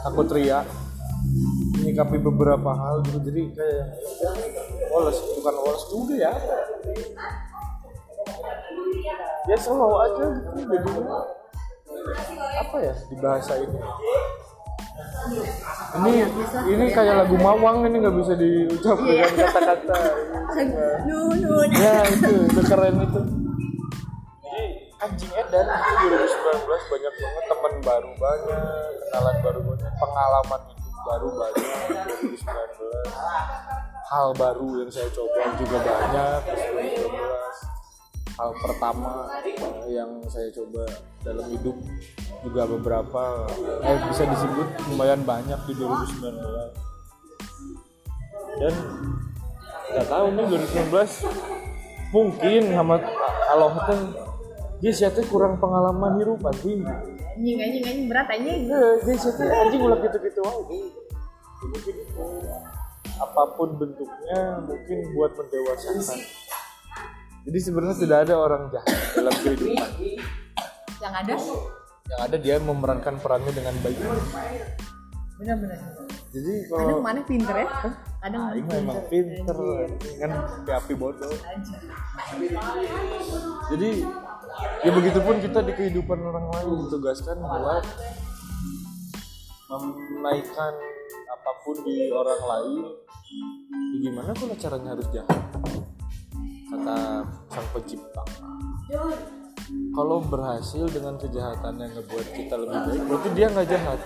aku 0.10 0.26
teriak 0.26 0.66
menyikapi 1.78 2.18
beberapa 2.18 2.74
hal 2.74 3.06
gitu. 3.08 3.20
Jadi 3.22 3.42
kayak 3.54 3.88
woles 4.90 5.18
bukan 5.40 5.56
woles 5.62 5.84
juga 5.94 6.16
ya. 6.18 6.34
Ya 9.44 9.58
slow 9.60 9.94
aja 10.02 10.26
gitu 10.42 10.60
jadinya. 10.68 11.20
Apa 12.64 12.78
ya 12.82 12.94
di 13.08 13.16
bahasa 13.22 13.54
ini 13.62 13.80
ini 15.94 16.12
ini 16.70 16.86
kayak 16.94 17.26
lagu 17.26 17.36
mawang 17.40 17.86
ini 17.90 17.98
nggak 18.02 18.16
bisa 18.22 18.34
diucap 18.38 18.98
dengan 19.02 19.32
kata-kata. 19.34 19.96
Nu 21.10 21.34
nu 21.34 21.54
ya 21.74 22.06
itu 22.10 22.32
itu 22.50 22.62
keren 22.66 22.98
itu. 23.02 23.22
Jadi 24.44 24.64
anjing 25.02 25.32
edan 25.36 25.66
itu 25.68 25.92
2019 26.08 26.92
banyak 26.92 27.14
banget 27.14 27.44
teman 27.50 27.74
baru 27.84 28.12
banyak 28.16 28.94
kenalan 29.14 29.38
baru 29.46 29.60
banyak 29.62 29.94
pengalaman 30.02 30.62
hidup 30.74 30.96
baru 31.06 31.30
banyak 31.38 31.68
2019 32.34 32.44
hal 34.14 34.28
baru 34.38 34.68
yang 34.82 34.92
saya 34.94 35.10
coba 35.10 35.42
juga 35.58 35.78
banyak 35.82 36.42
di 36.50 36.54
2019 37.14 37.83
hal 38.34 38.52
pertama 38.58 39.30
eh, 39.46 39.94
yang 39.94 40.10
saya 40.26 40.50
coba 40.50 40.84
dalam 41.22 41.46
hidup 41.54 41.78
juga 42.42 42.66
beberapa 42.66 43.48
eh 43.86 44.00
bisa 44.10 44.24
disebut 44.26 44.68
lumayan 44.90 45.22
banyak 45.22 45.60
di 45.70 45.74
2019 45.78 46.34
dan 48.58 48.74
nggak 49.94 50.08
tahu 50.10 50.26
nih 50.34 50.46
2019 50.50 52.14
mungkin 52.14 52.62
sama 52.74 52.96
Allah 53.54 53.74
teh 53.86 54.02
dia 54.84 54.92
siapa 54.92 55.24
kurang 55.32 55.64
pengalaman 55.64 56.20
hidup 56.20 56.44
anjing. 56.44 56.84
Anjing 56.84 57.56
anjing 57.56 57.84
anjing 57.88 58.08
berat 58.12 58.28
anjing. 58.36 58.68
Nah, 58.68 59.00
dia 59.00 59.16
siapa 59.16 59.48
anjing 59.48 59.80
ulah 59.80 59.96
gitu-gitu 60.04 60.44
aja. 60.44 60.80
Mungkin 61.64 61.96
apa 63.14 63.44
pun 63.56 63.80
bentuknya 63.80 64.60
mungkin 64.68 64.98
buat 65.16 65.32
mendewasakan 65.40 66.20
jadi 67.44 67.60
sebenarnya 67.60 67.98
tidak 68.00 68.18
ada 68.24 68.34
orang 68.40 68.72
jahat 68.72 68.98
dalam 69.20 69.34
kehidupan. 69.44 69.90
Yang 71.04 71.14
ada? 71.20 71.34
Yang 72.08 72.20
ada 72.24 72.38
dia 72.40 72.56
memerankan 72.64 73.16
perannya 73.20 73.52
dengan 73.52 73.76
baik. 73.84 74.00
Benar-benar. 75.36 75.80
Jadi 76.32 76.54
kadang 76.72 76.88
kalau 76.88 77.04
mana 77.04 77.22
pinter 77.28 77.56
ya? 77.60 77.68
Kadang 78.24 78.42
mana 78.48 78.56
Aing 78.56 78.66
mah 78.66 78.78
emang 78.80 79.02
pinter 79.12 79.58
kan 80.24 80.32
api 80.72 80.94
bodoh. 80.96 81.34
Jadi 83.76 83.90
ya 84.88 84.92
begitupun 84.96 85.36
kita 85.44 85.60
di 85.68 85.74
kehidupan 85.76 86.20
orang 86.24 86.48
lain 86.48 86.88
ditugaskan 86.88 87.44
buat 87.44 87.84
menaikkan 90.16 90.74
apa 91.28 91.52
pun 91.68 91.76
di 91.84 92.08
orang 92.08 92.42
lain. 92.48 92.84
Ya 93.92 93.98
gimana 94.00 94.32
kalau 94.32 94.56
caranya 94.56 94.90
harus 94.96 95.08
jahat 95.12 95.42
kata 96.74 96.98
sang 97.54 97.68
pencipta. 97.70 98.24
Kalau 99.94 100.18
berhasil 100.26 100.86
dengan 100.90 101.16
kejahatan 101.22 101.80
yang 101.80 101.92
ngebuat 101.96 102.28
kita 102.34 102.56
lebih 102.58 102.80
baik 102.84 103.02
berarti 103.08 103.30
dia 103.38 103.48
nggak 103.54 103.70
jahat. 103.70 104.00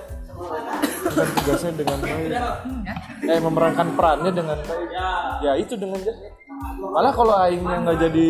Dengan 1.02 1.28
tugasnya 1.34 1.72
dengan 1.74 1.98
baik. 2.04 2.32
Eh 3.26 3.40
memerankan 3.42 3.88
perannya 3.98 4.32
dengan 4.36 4.60
baik. 4.62 4.90
Ya 5.42 5.52
itu 5.58 5.74
dengan 5.80 6.00
jahat. 6.04 6.32
Malah 6.78 7.14
kalau 7.16 7.36
aingnya 7.40 7.78
nggak 7.88 8.00
jadi 8.10 8.30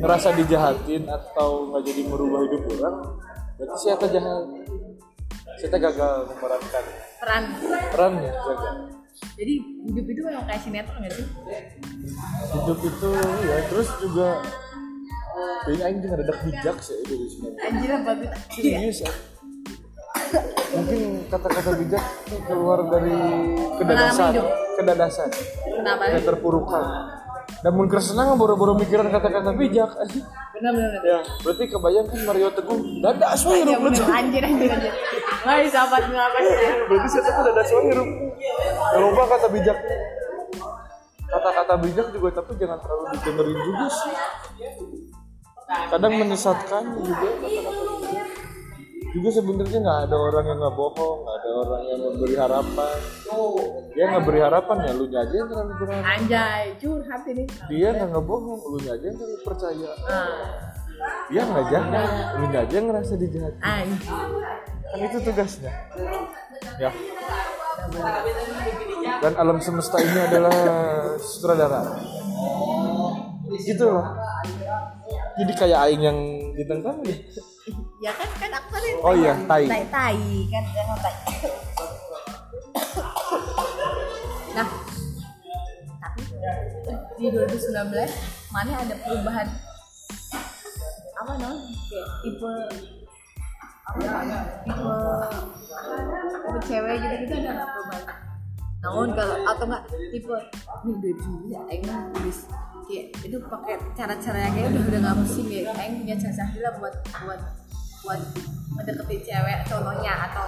ngerasa 0.00 0.28
dijahatin 0.36 1.08
atau 1.08 1.72
nggak 1.72 1.82
jadi 1.86 2.02
merubah 2.08 2.40
hidup 2.44 2.62
orang 2.76 2.96
berarti 3.56 3.76
siapa 3.88 4.04
jahat? 4.08 4.44
Saya 5.60 5.76
gagal 5.76 6.14
memerankan? 6.32 6.84
Peran. 7.20 7.44
Perannya 7.92 8.32
gagal 8.32 8.99
jadi 9.36 9.54
hidup 9.62 10.06
itu 10.08 10.20
memang 10.24 10.44
kayak 10.44 10.60
sinetron 10.64 11.02
sih? 11.08 11.26
Hidup 12.54 12.78
itu 12.84 13.10
ya 13.48 13.56
terus 13.68 13.88
juga 14.00 14.28
kayaknya 15.64 15.84
aing 15.88 15.98
juga 16.00 16.14
ada 16.20 16.34
bijak 16.44 16.76
sih 16.80 16.98
dari 17.04 17.26
sini. 17.28 17.48
Anjir 17.60 17.90
apa 17.92 18.10
serius 18.52 18.98
ya 19.04 19.12
mungkin 20.70 21.26
kata-kata 21.26 21.70
bijak 21.74 22.04
itu 22.30 22.36
keluar 22.46 22.86
dari 22.86 23.18
kedadasan. 23.82 24.32
kedadasan. 24.78 25.28
Keterpurukan 26.20 26.84
dan 27.60 27.72
mungkin 27.76 28.00
senang 28.00 28.40
boro-boro 28.40 28.72
mikiran 28.72 29.12
kata-kata 29.12 29.52
bijak 29.52 29.92
benar 30.56 30.72
benar 30.76 31.02
ya 31.04 31.18
berarti 31.44 31.64
kebayang 31.68 32.06
kan 32.08 32.20
Mario 32.24 32.48
Teguh? 32.52 32.78
Dada 33.00 33.26
ya 33.32 33.36
suhirup 33.36 33.80
bener 33.80 34.04
anjir 34.04 34.42
anjir 34.44 34.70
anjir. 34.72 34.92
Hai 35.40 35.64
sahabat 35.72 36.04
ngapa 36.08 36.38
sih? 36.44 36.56
Berarti 36.84 37.08
saya 37.08 37.22
tuh 37.32 37.42
dada 37.48 37.62
suhirup 37.64 38.08
Gak 38.92 39.00
lupa 39.00 39.22
kata 39.28 39.48
bijak. 39.52 39.78
Kata-kata 41.30 41.74
bijak 41.80 42.06
juga 42.12 42.28
tapi 42.42 42.52
jangan 42.60 42.78
terlalu 42.80 43.04
didengerin 43.16 43.58
juga 43.60 43.86
sih. 43.88 44.12
Kadang 45.70 46.12
menyesatkan 46.16 46.82
juga 47.00 47.28
kata-kata 47.40 47.80
bijak 47.80 48.09
juga 49.10 49.28
sebenarnya 49.34 49.78
nggak 49.82 50.00
ada 50.06 50.16
orang 50.16 50.44
yang 50.46 50.58
nggak 50.62 50.76
bohong 50.78 51.18
nggak 51.26 51.36
ada 51.42 51.50
orang 51.50 51.82
yang 51.82 52.00
memberi 52.00 52.36
harapan. 52.38 52.96
Dia 53.90 54.04
nggak 54.06 54.24
beri 54.24 54.40
harapan 54.40 54.76
ya 54.86 54.92
lu 54.94 55.04
aja 55.10 55.34
yang 55.34 55.48
terlalu 55.50 55.72
berharap. 55.82 56.04
Anjay 56.06 56.64
curhat 56.78 57.22
ini. 57.26 57.44
Dia 57.66 57.88
nggak 57.90 58.08
ngebohong 58.14 58.60
lu 58.70 58.78
aja 58.86 59.04
yang 59.04 59.18
terlalu 59.18 59.38
percaya. 59.42 59.90
Ah. 60.06 60.38
Dia 61.26 61.42
nggak 61.42 61.66
jahat 61.74 62.10
lu 62.38 62.46
aja 62.54 62.74
yang 62.74 62.86
ngerasa 62.86 63.12
dijahat. 63.18 63.54
Kan 63.58 63.88
itu 65.00 65.18
tugasnya. 65.26 65.72
Ya. 66.78 66.90
Dan 69.20 69.32
alam 69.34 69.58
semesta 69.58 69.98
ini 69.98 70.20
adalah 70.22 70.54
sutradara. 71.18 71.98
Gitu 73.58 73.84
loh. 73.84 74.06
Jadi 75.40 75.52
kayak 75.58 75.78
aing 75.88 76.02
yang 76.04 76.18
bintang 76.54 76.84
tamu 76.84 77.02
ya 78.02 78.12
kan 78.14 78.28
kan 78.36 78.50
aku 78.56 78.68
kan 78.74 78.82
Oh 79.00 79.14
iya, 79.16 79.32
tai. 79.48 79.64
tai 79.64 79.84
tai 79.88 80.18
kan 80.50 80.64
jangan 80.72 80.98
tai. 81.00 81.14
Nah 84.50 84.68
tapi 86.00 86.20
di 87.20 87.26
2019 87.30 87.70
mana 88.50 88.72
ada 88.80 88.94
perubahan? 89.04 89.48
Apa 91.20 91.32
non 91.36 91.56
kayak 91.92 92.08
tipe 92.24 92.52
apa 93.90 93.98
ya, 94.00 94.40
tipe 94.64 94.92
tipe 96.40 96.58
cewek 96.66 96.94
gitu 96.98 97.14
gitu 97.26 97.34
ada 97.44 97.50
nggak 97.52 97.68
perubahan? 97.76 98.04
Namun 98.80 99.08
kalau 99.12 99.36
atau 99.44 99.64
enggak 99.68 99.82
tipe 100.08 100.36
nih 100.88 100.94
2019 100.96 101.52
ya 101.52 101.60
aing 101.68 101.84
tulis 102.16 102.38
kayak 102.90 103.06
itu 103.22 103.36
pakai 103.46 103.74
cara-cara 103.94 104.38
yang 104.40 104.52
kayak 104.56 104.68
udah 104.74 104.82
udah 104.88 105.00
nggak 105.04 105.16
musim 105.20 105.46
ya 105.46 105.62
aing 105.78 105.94
punya 106.02 106.16
cara 106.18 106.44
lah 106.58 106.72
buat 106.80 106.94
buat 107.22 107.40
buat 108.00 108.20
mendeketin 108.72 109.20
cewek 109.24 109.58
contohnya 109.68 110.12
atau 110.30 110.46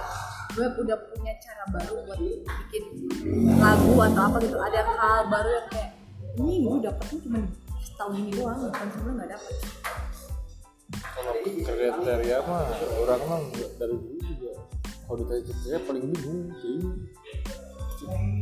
gue 0.53 0.67
udah 0.85 0.97
punya 1.13 1.33
cara 1.41 1.63
baru 1.73 1.95
buat 2.05 2.19
bikin 2.21 2.83
lagu 3.57 3.93
atau 3.97 4.21
apa 4.29 4.37
gitu. 4.45 4.57
Ada 4.57 4.81
hal 4.85 5.19
baru 5.29 5.49
yang 5.49 5.67
kayak 5.73 5.91
ini 6.37 6.53
gue 6.65 6.77
dapetnya 6.81 7.17
cuma 7.25 7.39
setahun 7.81 8.13
ini 8.17 8.29
doang 8.33 8.59
bukan 8.69 8.87
sebelum 8.93 9.13
nggak 9.17 9.29
dapet. 9.33 9.55
Kalau 10.93 11.33
kriteria 11.41 12.37
mah 12.45 12.63
orang 13.01 13.21
mah 13.25 13.39
dari 13.81 13.95
dulu 13.97 14.17
juga 14.21 14.51
kalau 15.09 15.15
ditanya 15.25 15.41
kriteria 15.49 15.79
paling 15.89 16.03
bingung 16.13 16.41
sih. 16.61 16.77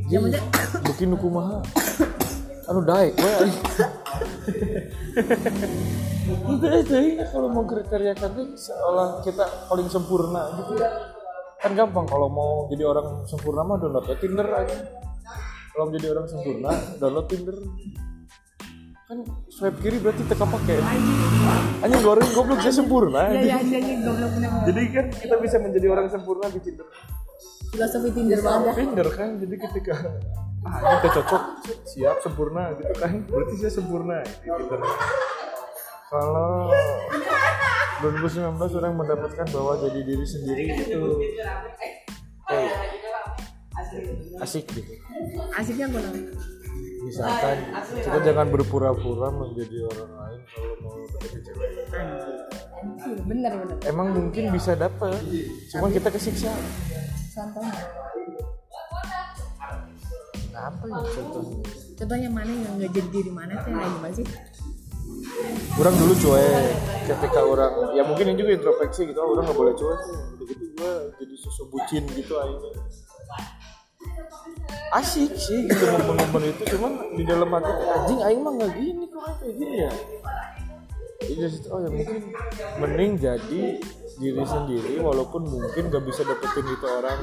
Ya, 0.09 0.17
maksudnya- 0.19 0.81
bikin 0.83 1.13
kumaha 1.15 1.61
anu 1.61 2.09
daek 2.79 3.11
we 3.19 3.31
ai. 3.35 3.51
Itu 6.31 6.65
aja 6.69 6.97
ya, 7.03 7.25
kalau 7.27 7.51
mau 7.51 7.67
kriteria 7.67 8.15
kan 8.15 8.31
tuh 8.31 8.55
seolah 8.55 9.19
kita 9.25 9.43
paling 9.67 9.91
sempurna 9.91 10.47
gitu. 10.63 10.79
Kan 11.59 11.71
gampang 11.75 12.07
kalau 12.07 12.31
mau 12.31 12.51
jadi 12.71 12.87
orang 12.87 13.27
sempurna 13.27 13.67
mah 13.67 13.77
download 13.77 14.07
aja 14.07 14.17
Tinder 14.17 14.47
aja. 14.47 14.77
Kalau 15.75 15.83
mau 15.87 15.93
jadi 15.93 16.07
orang 16.15 16.25
sempurna, 16.31 16.71
download 16.97 17.27
Tinder. 17.27 17.57
Kan 19.11 19.17
swipe 19.51 19.77
kiri 19.83 19.99
berarti 19.99 20.23
teka 20.23 20.47
pakai. 20.47 20.79
Anjing 21.83 22.01
goreng 22.01 22.29
goblok 22.31 22.63
saya 22.63 22.73
sempurna. 22.79 23.27
ya 23.35 23.43
ya 23.43 23.57
dia 23.59 23.79
nih 23.83 23.99
goblok 24.07 24.31
Jadi 24.71 24.81
kan 24.95 25.05
kita 25.11 25.35
bisa 25.43 25.57
menjadi 25.59 25.87
orang 25.91 26.07
sempurna 26.07 26.47
di 26.47 26.59
Tinder. 26.63 26.87
filosofi 27.71 28.11
tinder 28.11 28.39
banget. 28.43 28.73
Tinder 28.83 29.07
kan 29.15 29.29
jadi 29.39 29.55
ketika 29.55 29.95
ah 30.61 31.01
kita 31.01 31.09
cocok 31.21 31.43
siap 31.89 32.17
sempurna 32.21 32.73
gitu 32.77 32.93
kan 33.01 33.11
berarti 33.25 33.55
saya 33.57 33.71
sempurna 33.73 34.21
di 34.21 34.33
Tinder. 34.45 34.79
Kalau 36.11 36.67
2019 38.03 38.59
orang 38.59 38.93
mendapatkan 38.99 39.47
bahwa 39.47 39.73
jadi 39.79 39.99
diri 40.03 40.25
sendiri 40.27 40.63
itu 40.75 41.01
eh, 42.51 42.69
asik 44.43 44.65
gitu. 44.69 44.91
asiknya 45.55 45.87
gue 45.87 46.01
nang 46.01 46.15
Misalkan 47.01 47.57
kita 47.97 48.19
jangan 48.21 48.47
berpura-pura 48.53 49.33
menjadi 49.33 49.89
orang 49.89 50.11
lain 50.13 50.39
kalau 50.53 50.73
mau 50.85 50.93
deketin 51.09 51.41
cewek. 51.41 51.69
bener 53.25 53.51
bener 53.57 53.77
Emang 53.89 54.13
mungkin 54.13 54.53
bisa 54.53 54.77
dapet, 54.77 55.17
cuman 55.73 55.89
kita 55.89 56.09
kesiksa. 56.13 56.53
contohnya 57.31 57.73
Apa 60.61 60.83
ya? 60.85 61.01
Contohnya? 61.17 61.57
contohnya 62.01 62.29
mana 62.33 62.49
yang 62.49 62.73
nggak 62.77 62.91
jadi 62.93 63.09
diri 63.09 63.31
mana 63.33 63.53
tuh? 63.61 63.73
Kayak 63.73 63.89
gimana 63.97 64.13
sih? 64.13 64.25
Orang 65.79 65.95
dulu 65.97 66.13
cuek 66.17 66.73
ketika 67.09 67.39
orang 67.41 67.73
ya 67.97 68.03
mungkin 68.05 68.25
ini 68.31 68.37
juga 68.37 68.51
introspeksi 68.57 69.09
gitu 69.09 69.19
orang 69.21 69.45
nggak 69.49 69.57
boleh 69.57 69.73
cuek. 69.73 69.99
Sih 70.05 70.17
begitu 70.37 70.63
gue 70.77 70.93
jadi 71.17 71.35
sosok 71.41 71.67
bucin 71.73 72.03
gitu 72.13 72.33
akhirnya. 72.37 72.71
Asik 74.91 75.31
sih 75.39 75.71
gitu 75.71 75.83
momen-momen 75.87 76.51
itu 76.51 76.63
cuman 76.75 76.91
di 77.15 77.23
dalam 77.23 77.49
hati 77.53 77.71
anjing 77.71 78.19
aing 78.21 78.41
mah 78.43 78.53
nggak 78.59 78.71
gini 78.75 79.05
kok 79.07 79.23
kayak 79.39 79.53
gini 79.55 79.77
ya. 79.87 79.93
Jadi 81.21 81.57
oh 81.69 81.79
ya 81.85 81.89
mungkin 81.89 82.17
mending 82.81 83.11
jadi 83.21 83.61
diri 84.21 84.45
sendiri 84.45 85.01
walaupun 85.01 85.49
mungkin 85.49 85.89
gak 85.89 86.05
bisa 86.05 86.21
dapetin 86.21 86.65
itu 86.69 86.85
orang. 86.85 87.17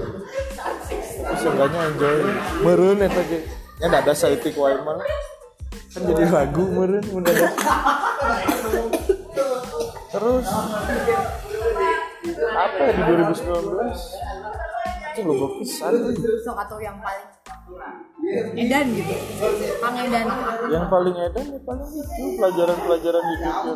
Tapi 0.59 1.35
seenggaknya 1.39 1.81
enjoy. 1.95 2.19
Meren 2.67 2.99
eta 3.07 3.23
ge. 3.23 3.39
Ya 3.79 3.87
nggak 3.87 4.11
ada 4.11 4.15
saeutik 4.19 4.59
wae 4.59 4.75
mah 4.83 4.99
kan 5.89 6.03
jadi 6.05 6.25
lagu 6.29 6.65
meren 6.69 7.05
mendadak 7.11 7.53
terus 10.13 10.47
apa 12.55 12.81
ya 12.85 12.93
di 12.93 13.03
2019 13.19 13.49
itu 15.09 15.21
goblok 15.25 15.53
pisan 15.59 15.93
atau 16.55 16.79
yang 16.79 17.01
paling 17.01 17.29
edan 18.57 18.87
gitu. 18.93 19.14
Pang 19.81 19.97
edan. 19.97 20.27
Yang 20.69 20.85
paling 20.93 21.17
edan 21.17 21.45
ya 21.49 21.61
paling 21.64 21.88
itu 21.88 22.25
pelajaran-pelajaran 22.37 23.23
gitu 23.25 23.71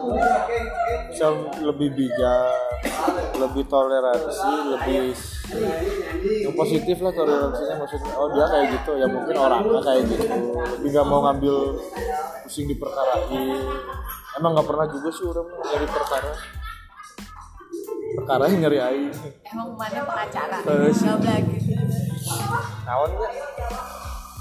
bisa 1.12 1.26
lebih 1.60 1.88
bijak 1.92 2.56
lebih 3.36 3.64
toleransi 3.68 4.52
lebih 4.76 5.12
yang 6.44 6.54
positif 6.56 6.96
lah 7.00 7.12
toleransinya 7.12 7.74
maksudnya. 7.80 8.12
Oh 8.16 8.28
dia 8.32 8.44
kayak 8.48 8.66
gitu. 8.76 8.92
Ya 9.00 9.06
mungkin 9.08 9.34
orangnya 9.36 9.80
kayak 9.80 10.02
gitu. 10.08 10.24
Lebih 10.80 10.88
gak 10.92 11.06
mau 11.08 11.20
ngambil 11.28 11.56
pusing 12.44 12.68
di 12.68 12.76
perkarain 12.76 13.64
emang 14.32 14.56
nggak 14.56 14.68
pernah 14.68 14.86
juga 14.88 15.08
sih 15.12 15.24
orang 15.28 15.46
nyari 15.48 15.86
perkara. 15.88 16.32
Perkara 18.12 18.44
yang 18.52 18.60
nyari 18.68 18.78
aing 18.80 19.12
emang 19.48 19.68
mana 19.72 20.00
pengacara? 20.04 20.56
Nggak 20.60 21.20
lagi 21.24 21.56
naon 22.82 23.10
ya 23.16 23.30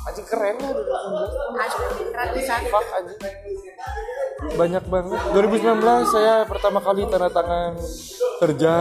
anjing 0.02 0.26
keren 0.26 0.56
lah 0.58 0.72
2019 0.74 2.10
ratusan 2.12 2.62
Fuck 2.68 2.88
anjing. 2.92 3.20
Banyak 4.52 4.84
banget. 4.90 5.20
2019 5.32 5.78
saya 6.08 6.34
pertama 6.50 6.82
kali 6.82 7.06
tanda 7.06 7.30
tangan 7.30 7.78
kerja 8.40 8.74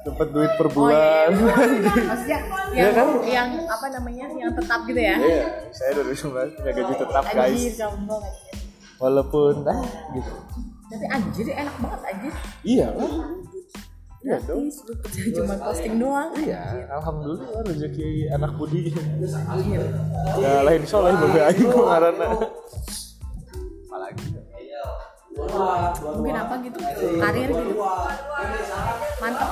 dapat 0.00 0.26
duit 0.32 0.52
per 0.56 0.66
Oh 0.66 0.88
iya, 0.88 1.28
bulan. 1.28 1.28
iya. 1.36 1.92
maksudnya 2.00 2.38
yang, 2.72 2.94
kan? 2.96 3.08
yang 3.28 3.48
apa 3.68 3.86
namanya 3.92 4.26
yang 4.32 4.52
tetap 4.56 4.80
gitu 4.88 4.96
ya 4.96 5.16
Iya, 5.20 5.44
saya 5.68 5.90
2019 6.00 6.56
punya 6.56 6.72
gaji 6.72 6.92
tetap 6.96 7.24
anjir 7.26 7.36
guys. 7.36 7.76
Walaupun 8.98 9.54
ah 9.68 9.84
gitu. 10.10 10.32
tapi 10.88 11.04
anjir 11.06 11.46
enak 11.52 11.76
banget 11.76 12.00
anjir 12.08 12.32
Iya 12.64 12.86
lah. 12.96 13.12
Iya 14.18 14.36
dong. 14.44 14.66
gratis 14.66 15.14
cuma 15.38 15.54
posting 15.62 15.94
doang 16.02 16.34
Iya, 16.34 16.90
alhamdulillah 16.90 17.62
rezeki 17.62 18.26
anak 18.34 18.50
budi. 18.58 18.90
anjir 19.46 19.82
Ya 20.42 20.66
lain 20.66 20.82
soleh 20.82 21.14
bae 21.14 21.38
aing 21.38 21.70
kok 21.70 21.84
ngaranna. 21.86 22.28
Apalagi 23.86 24.26
mungkin 25.38 26.34
apa 26.34 26.54
gitu 26.66 26.78
karir 27.22 27.46
gitu 27.46 27.74
mantap 29.22 29.50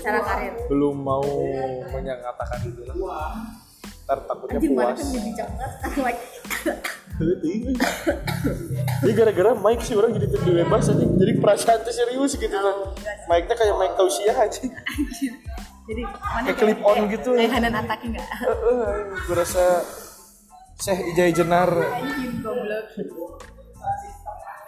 cara 0.00 0.20
karir 0.20 0.52
belum 0.68 0.96
mau 1.00 1.24
menyatakan 1.88 2.60
itu 2.68 2.82
lah. 2.84 3.40
Ntar 4.04 4.18
takutnya 4.26 4.58
anjing 4.60 4.74
mana 4.74 4.90
puas. 4.90 4.98
kan 5.00 5.06
jadi 5.06 5.20
bijak 5.22 5.48
banget 5.56 5.92
like 6.02 6.20
Ini 7.20 9.12
gara-gara 9.12 9.50
mic 9.54 9.80
sih 9.80 9.92
orang 9.92 10.12
jadi 10.12 10.26
lebih 10.28 10.52
bebas 10.58 10.88
aja. 10.88 11.04
Jadi 11.04 11.32
perasaan 11.36 11.80
tuh 11.80 11.92
serius 11.92 12.32
gitu 12.34 12.50
kan. 12.50 12.76
Mic-nya 13.26 13.54
kayak 13.54 13.76
mic 13.76 13.92
tausiah 13.94 14.36
aja. 14.38 14.60
anjir 14.62 15.32
jadi 15.86 16.02
mana 16.06 16.46
Kayak 16.46 16.56
clip 16.56 16.80
on 16.80 16.98
gitu. 17.08 17.30
kayak 17.34 17.50
Hanan 17.50 17.74
Ataki 17.76 18.06
enggak 18.08 18.22
Heeh, 18.22 18.86
gue 19.18 19.34
rasa 19.34 19.64
Syekh 20.78 21.02
Ijai 21.10 21.34
Jenar. 21.34 21.66
goblok 22.40 22.86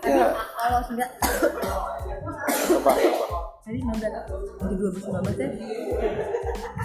tapi 0.03 0.11
Ya. 0.11 0.35
kalau 0.35 0.83
enggak 0.91 1.11
Coba, 1.15 2.91
coba. 2.91 2.93
tadi 3.62 3.79
enggak 3.79 4.12
di 4.67 4.75
2019 4.75 5.31
ya 5.38 5.51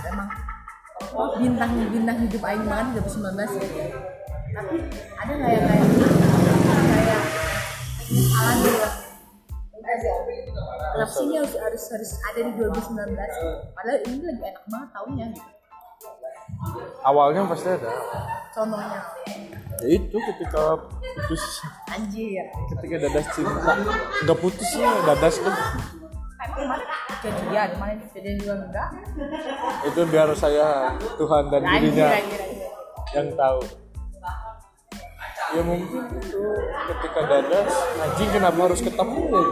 emang 0.05 0.29
bintang 1.39 1.71
bintang 1.89 2.17
hidup 2.21 2.43
aing 2.45 2.61
banget 2.61 3.01
2019 3.01 3.57
ya 3.57 3.67
tapi 4.57 4.77
ada 5.21 5.31
nggak 5.37 5.51
yang 5.53 5.65
kayak 5.69 5.81
gitu? 5.85 6.07
Kenapa 10.97 11.11
sih 11.13 11.23
ini 11.29 11.35
harus, 11.37 11.53
harus 11.61 11.83
harus 11.93 12.11
ada 12.25 12.39
di 12.41 12.51
2019 12.57 13.13
padahal 13.77 13.99
ini 14.09 14.17
lagi 14.25 14.41
enak 14.41 14.65
banget 14.65 14.89
tahunnya 14.97 15.25
gitu. 15.37 15.51
Awalnya 17.05 17.41
pasti 17.53 17.69
ada. 17.69 17.91
contohnya. 18.55 19.01
Ya 19.77 19.87
itu 19.93 20.17
ketika 20.17 20.81
putus, 21.29 21.43
anjir. 21.93 22.49
Ketika 22.73 22.95
dadas 23.05 23.27
cinta. 23.37 23.71
Nggak 24.25 24.37
putus 24.41 24.69
ya, 24.73 24.89
dadas 25.05 25.35
tuh. 25.37 25.53
emang 26.57 26.81
kemarin 26.81 26.87
kejadian 27.21 27.69
mana 27.77 27.93
kejadian 28.09 28.35
juga 28.41 28.53
enggak? 28.65 28.89
Itu 29.85 30.01
biar 30.09 30.29
saya 30.33 30.97
Tuhan 31.21 31.43
dan 31.53 31.61
dirinya 31.61 32.09
yang 33.13 33.27
tahu 33.37 33.61
ya 35.55 35.61
mungkin 35.63 36.03
itu 36.19 36.43
ketika 36.91 37.21
dadas 37.23 37.71
anjing 38.03 38.29
kenapa 38.35 38.59
harus 38.67 38.81
ketemu 38.83 39.21
ya? 39.31 39.47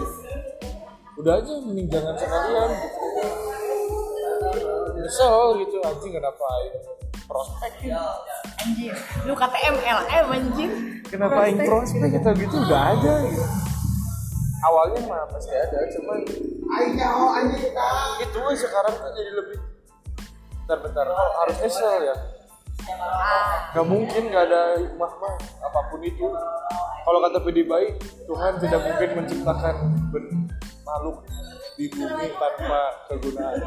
Udah 1.16 1.34
aja 1.40 1.54
mending 1.64 1.88
jangan 1.88 2.16
sekalian 2.20 2.70
gitu. 2.76 3.00
Nyesel 5.00 5.44
gitu 5.64 5.78
anjing 5.88 6.12
kenapa 6.20 6.44
aing 6.60 6.76
prospek 7.26 7.74
ya? 7.88 8.04
anjir 8.66 8.96
lu 9.26 9.34
kata 9.38 9.58
MLM 9.72 10.26
anjir 10.30 10.70
kenapa 11.08 11.48
aing 11.48 11.62
prospek. 11.64 12.12
gitu 12.12 12.30
gitu 12.44 12.56
udah 12.66 12.82
aja 12.92 13.14
gitu. 13.30 13.46
Awalnya 14.66 15.00
mah 15.06 15.30
pasti 15.30 15.54
ada 15.54 15.80
cuman 15.94 16.26
itu 18.20 18.40
sekarang 18.58 18.94
tuh 18.98 19.12
jadi 19.14 19.32
lebih 19.38 19.58
bentar-bentar 20.66 21.06
oh, 21.06 21.30
harus 21.46 21.56
nyesel 21.62 22.02
ya 22.02 22.16
ah 22.94 23.72
Gak 23.76 23.86
mungkin 23.92 24.32
gak 24.32 24.44
ada 24.48 24.80
hikmah-hikmah 24.80 25.34
apa 25.68 25.80
pun 25.92 26.00
itu. 26.00 26.28
Kalau 27.06 27.20
kata 27.22 27.38
PD 27.44 27.68
baik, 27.68 27.92
Tuhan 28.26 28.54
tidak 28.58 28.82
mungkin 28.82 29.10
menciptakan 29.20 29.76
makhluk 30.88 31.18
di 31.76 31.86
bumi 31.92 32.28
tanpa 32.40 32.82
kegunaan. 33.12 33.60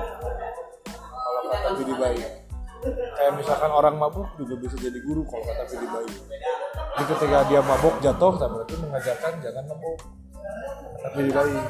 Kalau 0.97 1.41
kata 1.53 1.69
PD 1.77 1.91
baik. 1.95 2.29
Kayak 2.89 3.33
misalkan 3.35 3.71
orang 3.75 3.99
mabuk 3.99 4.27
juga 4.39 4.55
bisa 4.55 4.79
jadi 4.79 4.99
guru 5.03 5.27
kalau 5.29 5.45
kata 5.45 5.65
PD 5.67 5.85
baik. 5.93 6.15
Jadi 6.73 7.05
ketika 7.15 7.39
dia 7.53 7.61
mabuk 7.63 7.95
jatuh, 8.01 8.33
tak 8.39 8.49
berarti 8.49 8.75
mengajarkan 8.81 9.33
jangan 9.45 9.65
mabuk. 9.69 9.99
Kata 10.99 11.09
PD 11.15 11.29
baik. 11.37 11.65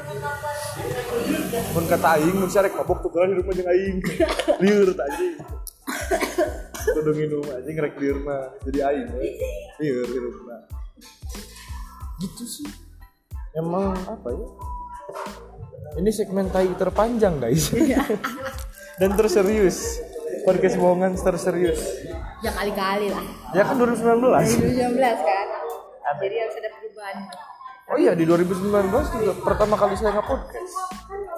Mun 1.75 1.85
kata 1.91 2.07
aing, 2.17 2.35
mun 2.39 2.49
sarek 2.49 2.73
mabuk 2.77 3.03
tuh 3.03 3.11
di 3.11 3.35
rumah 3.35 3.53
jeung 3.53 3.69
aing. 3.69 3.97
Liur 4.63 4.89
anjing 4.95 5.35
kudu 6.87 7.11
minum 7.15 7.43
anjing 7.51 7.77
rek 7.77 7.95
di 7.99 8.07
rumah. 8.11 8.53
Jadi 8.63 8.79
aing 8.79 9.09
we. 9.15 9.27
iya 9.83 10.01
di 10.05 10.17
rumah. 10.19 10.59
Gitu 12.19 12.43
sih. 12.45 12.69
Emang 13.55 13.95
apa 14.07 14.29
ya? 14.31 14.47
Ini 15.99 16.09
segmen 16.13 16.47
tai 16.53 16.69
terpanjang 16.77 17.41
guys. 17.41 17.73
Dan 18.99 19.15
terserius. 19.15 19.99
Podcast 20.47 20.79
bohongan 20.79 21.15
terserius. 21.19 21.81
Ya 22.39 22.51
kali-kali 22.55 23.11
lah. 23.11 23.25
Ya 23.51 23.63
kan 23.67 23.75
2019 23.75 24.23
2019 24.23 24.95
kan? 24.99 25.47
Jadi 26.19 26.35
harus 26.35 26.55
ada 26.57 26.69
perubahan. 26.79 27.17
Oh 27.89 27.97
iya 27.97 28.13
di 28.13 28.21
2019 28.21 28.69
juga 29.17 29.33
pertama 29.41 29.73
kali 29.73 29.97
saya 29.97 30.13
nge-podcast. 30.13 30.73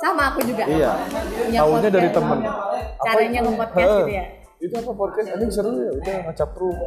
Sama 0.04 0.36
aku 0.36 0.44
juga. 0.44 0.68
Iya. 0.68 0.92
Tahunya 1.54 1.90
dari 1.90 2.10
podcast. 2.12 2.18
temen. 2.20 2.40
Caranya 3.02 3.40
itu? 3.40 3.48
nge-podcast 3.50 3.88
Heeh. 3.88 4.04
gitu 4.04 4.14
ya 4.14 4.26
itu 4.62 4.74
apa 4.78 4.94
podcast 4.94 5.34
anjing 5.34 5.50
seru 5.50 5.74
ya 5.74 5.90
udah 5.90 6.16
ngecapruk 6.30 6.78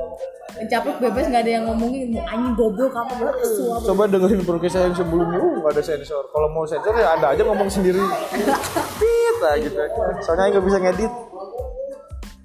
mencaplok 0.54 0.96
bebas 1.02 1.24
nggak 1.26 1.42
ada 1.42 1.52
yang 1.58 1.64
ngomongin 1.66 2.06
mau 2.14 2.22
anjing 2.30 2.54
goblok 2.54 2.90
kamu 2.94 3.12
gak 3.18 3.34
kesuap 3.42 3.80
Coba 3.82 4.02
dengerin 4.06 4.42
podcast 4.46 4.74
saya 4.78 4.84
yang 4.86 4.96
sebelumnya, 4.96 5.38
uh, 5.42 5.52
nggak 5.58 5.72
ada 5.74 5.82
sensor. 5.82 6.24
Kalau 6.30 6.48
mau 6.54 6.62
sensor 6.62 6.94
ya 6.94 7.18
ada 7.18 7.26
aja 7.34 7.42
ngomong 7.42 7.66
sendiri. 7.66 7.98
Tit, 9.02 9.36
nah, 9.42 9.54
gitu. 9.58 9.76
Soalnya 10.22 10.54
nggak 10.54 10.64
bisa 10.70 10.78
ngedit. 10.78 11.12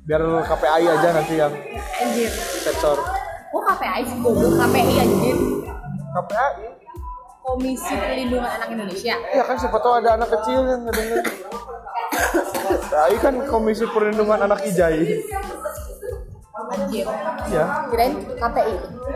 Biar 0.09 0.21
KPI 0.25 0.85
aja 0.89 1.07
nanti 1.13 1.33
yang 1.37 1.53
anjir 2.01 2.29
sensor. 2.65 2.97
kok 3.49 3.63
KPI 3.65 4.01
sih 4.09 4.17
goblok 4.21 4.53
KPI 4.57 4.93
anjir 4.97 5.37
KPI? 6.17 6.49
Komisi 7.39 7.93
Perlindungan 7.97 8.45
Anak 8.45 8.69
Indonesia 8.77 9.17
Ya 9.33 9.41
kan 9.41 9.57
siapa 9.57 9.81
tahu 9.81 9.97
ada 9.97 10.21
anak 10.21 10.29
kecil 10.29 10.69
yang 10.69 10.85
ngedenger. 10.85 11.48
KPI 12.19 13.15
kan 13.17 13.36
Komisi 13.45 13.86
Perlindungan 13.86 14.39
Anak 14.41 14.62
Ijai. 14.63 15.23
anjir 16.69 17.08
Iya. 17.49 17.65
kirain 17.89 18.13
KPI 18.36 18.73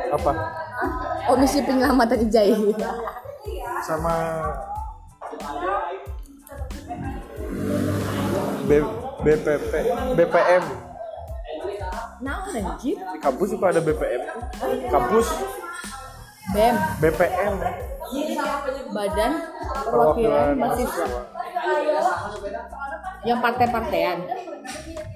Apa? 0.10 0.32
Hah? 0.34 0.92
Komisi 1.28 1.60
Penyelamatan 1.62 2.26
Ijai 2.26 2.56
Sama 3.84 4.16
B, 8.64 8.80
BPP, 9.22 9.72
BPM. 10.16 10.64
nah 12.24 12.48
anjir 12.48 12.96
Di 12.96 13.20
kampus 13.20 13.52
suka 13.52 13.76
ada 13.76 13.84
BPM. 13.84 14.24
Kampus 14.88 15.28
BEM 16.50 16.76
BPM. 17.00 17.54
Badan 18.90 19.32
Perwakilan 19.84 20.56
Mahasiswa 20.56 21.08
yang 23.24 23.40
partai-partaian 23.40 24.18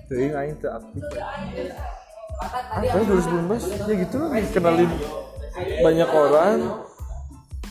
Jadi 0.07 0.31
aing 0.31 0.55
teu 0.63 0.71
aktif. 0.71 1.03
Ah, 2.37 2.79
tapi 2.79 3.03
2019 3.11 3.91
ya 3.91 3.95
gitu 4.07 4.15
lah 4.23 4.29
kenalin 4.55 4.91
banyak 5.83 6.09
orang 6.15 6.57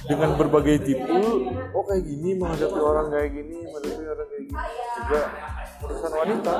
dengan 0.07 0.31
berbagai 0.39 0.77
tipe. 0.85 1.19
Oh 1.73 1.83
kayak 1.87 2.05
gini 2.05 2.37
menghadapi 2.37 2.77
orang 2.79 3.07
kayak 3.09 3.31
gini, 3.35 3.57
menghadapi 3.65 4.05
orang 4.05 4.29
kayak 4.29 4.45
gini. 4.47 4.59
Juga 5.01 5.21
urusan 5.87 6.13
wanita. 6.13 6.55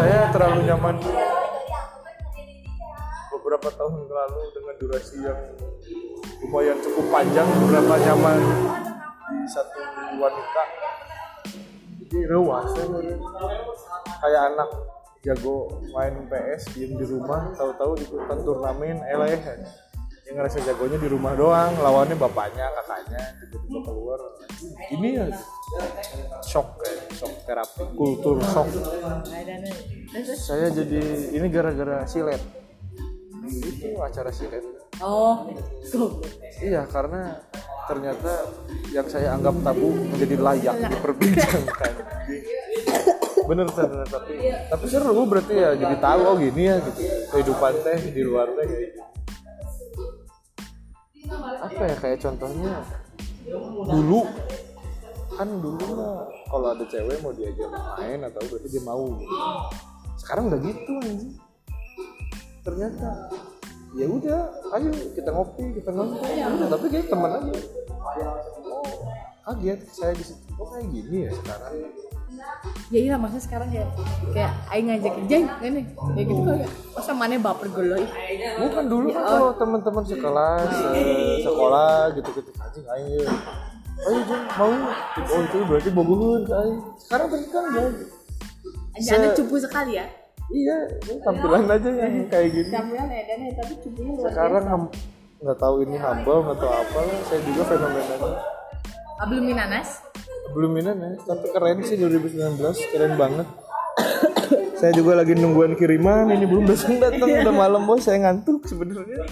Saya 0.00 0.18
terlalu 0.32 0.60
nyaman 0.64 0.96
beberapa 3.32 3.68
tahun 3.74 4.06
lalu 4.06 4.42
dengan 4.54 4.74
durasi 4.80 5.16
yang 5.28 5.40
lumayan 6.46 6.78
cukup 6.78 7.06
panjang 7.10 7.48
beberapa 7.58 7.94
nyaman 8.00 8.38
di 9.32 9.48
satu 9.50 9.80
wanita 10.18 10.62
jadi 12.12 12.28
rewas 12.28 12.68
baru. 12.76 13.16
kayak 14.20 14.42
anak 14.52 14.68
jago 15.24 15.80
main 15.96 16.28
PS 16.28 16.76
diem 16.76 16.92
di 17.00 17.08
rumah 17.08 17.56
tahu-tahu 17.56 17.96
ikutan 18.04 18.38
turnamen 18.44 19.00
eleh 19.00 19.40
yang 20.28 20.34
ngerasa 20.36 20.60
jagonya 20.60 21.00
di 21.00 21.08
rumah 21.08 21.32
doang 21.32 21.72
lawannya 21.80 22.20
bapaknya 22.20 22.68
kakaknya 22.68 23.22
tiba-tiba 23.40 23.78
keluar. 23.80 24.20
Ini 24.92 25.08
ya 25.18 25.26
shock 26.44 26.78
kayak 26.84 27.16
shock 27.16 27.32
terapi 27.48 27.82
kultur 27.96 28.36
shock. 28.44 28.68
Saya 30.36 30.68
jadi 30.68 31.32
ini 31.32 31.46
gara-gara 31.48 32.04
silet. 32.04 32.42
Itu 33.48 33.98
acara 34.04 34.28
silet. 34.28 34.62
Oh 35.00 35.48
iya 36.60 36.84
karena 36.86 37.40
ternyata 37.90 38.32
yang 38.94 39.06
saya 39.10 39.34
anggap 39.34 39.56
tabu 39.64 39.90
menjadi 39.94 40.36
layak 40.38 40.76
diperbincangkan. 40.90 41.92
Bener 43.42 43.66
bener 43.74 44.06
tapi 44.06 44.34
tapi 44.70 44.84
seru 44.86 45.26
berarti 45.26 45.54
ya 45.58 45.70
jadi 45.74 45.96
tahu 45.98 46.20
oh 46.22 46.36
gini 46.38 46.62
ya 46.70 46.76
gitu. 46.78 47.00
Kehidupan 47.34 47.72
teh 47.82 47.98
di 48.14 48.22
luar 48.22 48.48
teh 48.54 48.66
gitu. 48.70 49.00
Apa 51.62 51.82
ya 51.88 51.96
kayak 51.98 52.18
contohnya? 52.22 52.86
Dulu 53.88 54.20
kan 55.32 55.48
dulu 55.48 55.84
mah 55.96 56.28
kalau 56.52 56.76
ada 56.76 56.84
cewek 56.84 57.18
mau 57.24 57.32
diajak 57.32 57.72
main 57.96 58.20
atau 58.28 58.40
berarti 58.52 58.68
dia 58.68 58.82
mau 58.84 59.04
gitu. 59.16 59.36
sekarang 60.22 60.52
udah 60.52 60.60
gitu 60.60 60.92
anjing. 61.02 61.34
Ternyata 62.62 63.10
ya 63.92 64.06
udah 64.08 64.40
ayo 64.78 64.88
kita 65.12 65.30
ngopi 65.30 65.64
kita 65.76 65.90
nonton 65.92 66.24
tapi 66.68 66.86
kayak 66.88 67.06
teman 67.12 67.30
aja. 67.36 67.52
Oh 68.62 68.84
kaget 69.42 69.80
saya 69.90 70.12
di 70.16 70.24
situ. 70.24 70.48
Kok 70.54 70.66
kayak 70.72 70.86
gini 70.88 71.28
ya 71.28 71.30
sekarang? 71.34 71.72
Ya 72.88 72.98
iya 73.04 73.14
maksudnya 73.20 73.44
sekarang 73.44 73.68
ya 73.68 73.84
kayak 74.32 74.52
aing 74.72 74.86
ngajak 74.88 75.14
jeng 75.28 75.44
ini 75.60 75.82
kayak 75.92 76.26
gitu 76.30 76.40
kagak? 76.40 76.70
Masa 76.96 77.12
mana 77.12 77.36
baper 77.36 77.66
ih 77.68 78.08
bukan 78.64 78.84
dulu 78.88 79.08
kan 79.12 79.22
kalau 79.28 79.50
teman-teman 79.60 80.04
sekelas 80.08 80.72
eh, 80.96 81.44
sekolah 81.44 82.16
gitu 82.16 82.28
gitu 82.40 82.50
anjing 82.56 82.86
aing 82.88 83.08
ya 83.20 83.28
ayo 84.08 84.20
jeng 84.24 84.44
mau. 84.56 84.72
Oh 85.20 85.40
itu 85.44 85.58
berarti 85.68 85.90
bogohun 85.92 86.42
aing. 86.48 86.80
Sekarang 86.96 87.26
kan 87.28 87.40
ya 87.76 87.84
anjir 88.96 89.12
anda 89.20 89.28
cupu 89.36 89.56
sekali 89.60 90.00
ya 90.00 90.06
iya 90.50 90.76
ini 91.06 91.14
tampilan 91.22 91.64
aja 91.70 91.90
yang 91.92 92.14
kayak 92.26 92.48
gini. 92.50 92.70
Campuran 92.72 93.06
ya 93.06 93.22
dan 93.28 93.38
ya 93.46 93.52
tapi 93.60 93.74
cupunya 93.78 94.12
luar 94.18 94.30
sekarang 94.32 94.64
nggak 95.42 95.58
tahu 95.58 95.74
ini 95.86 95.96
humble 96.00 96.42
atau 96.56 96.68
apa. 96.70 96.98
Lah 97.06 97.20
saya 97.30 97.40
juga 97.46 97.62
fenomenanya. 97.70 98.30
Belum 99.22 99.44
minanas 99.46 100.02
belum 100.52 100.76
nih 100.76 101.16
tapi 101.24 101.46
keren 101.48 101.78
sih 101.80 101.96
2019 101.96 102.60
keren 102.92 103.14
banget. 103.16 103.48
Saya 104.80 104.92
juga 104.92 105.16
lagi 105.16 105.32
nungguan 105.32 105.78
kiriman. 105.78 106.28
Ini 106.28 106.44
belum 106.44 106.68
datang 106.68 107.00
datang. 107.00 107.28
Udah 107.46 107.54
malam 107.54 107.88
bos. 107.88 108.04
Saya 108.04 108.20
ngantuk 108.20 108.68
sebenarnya. 108.68 109.24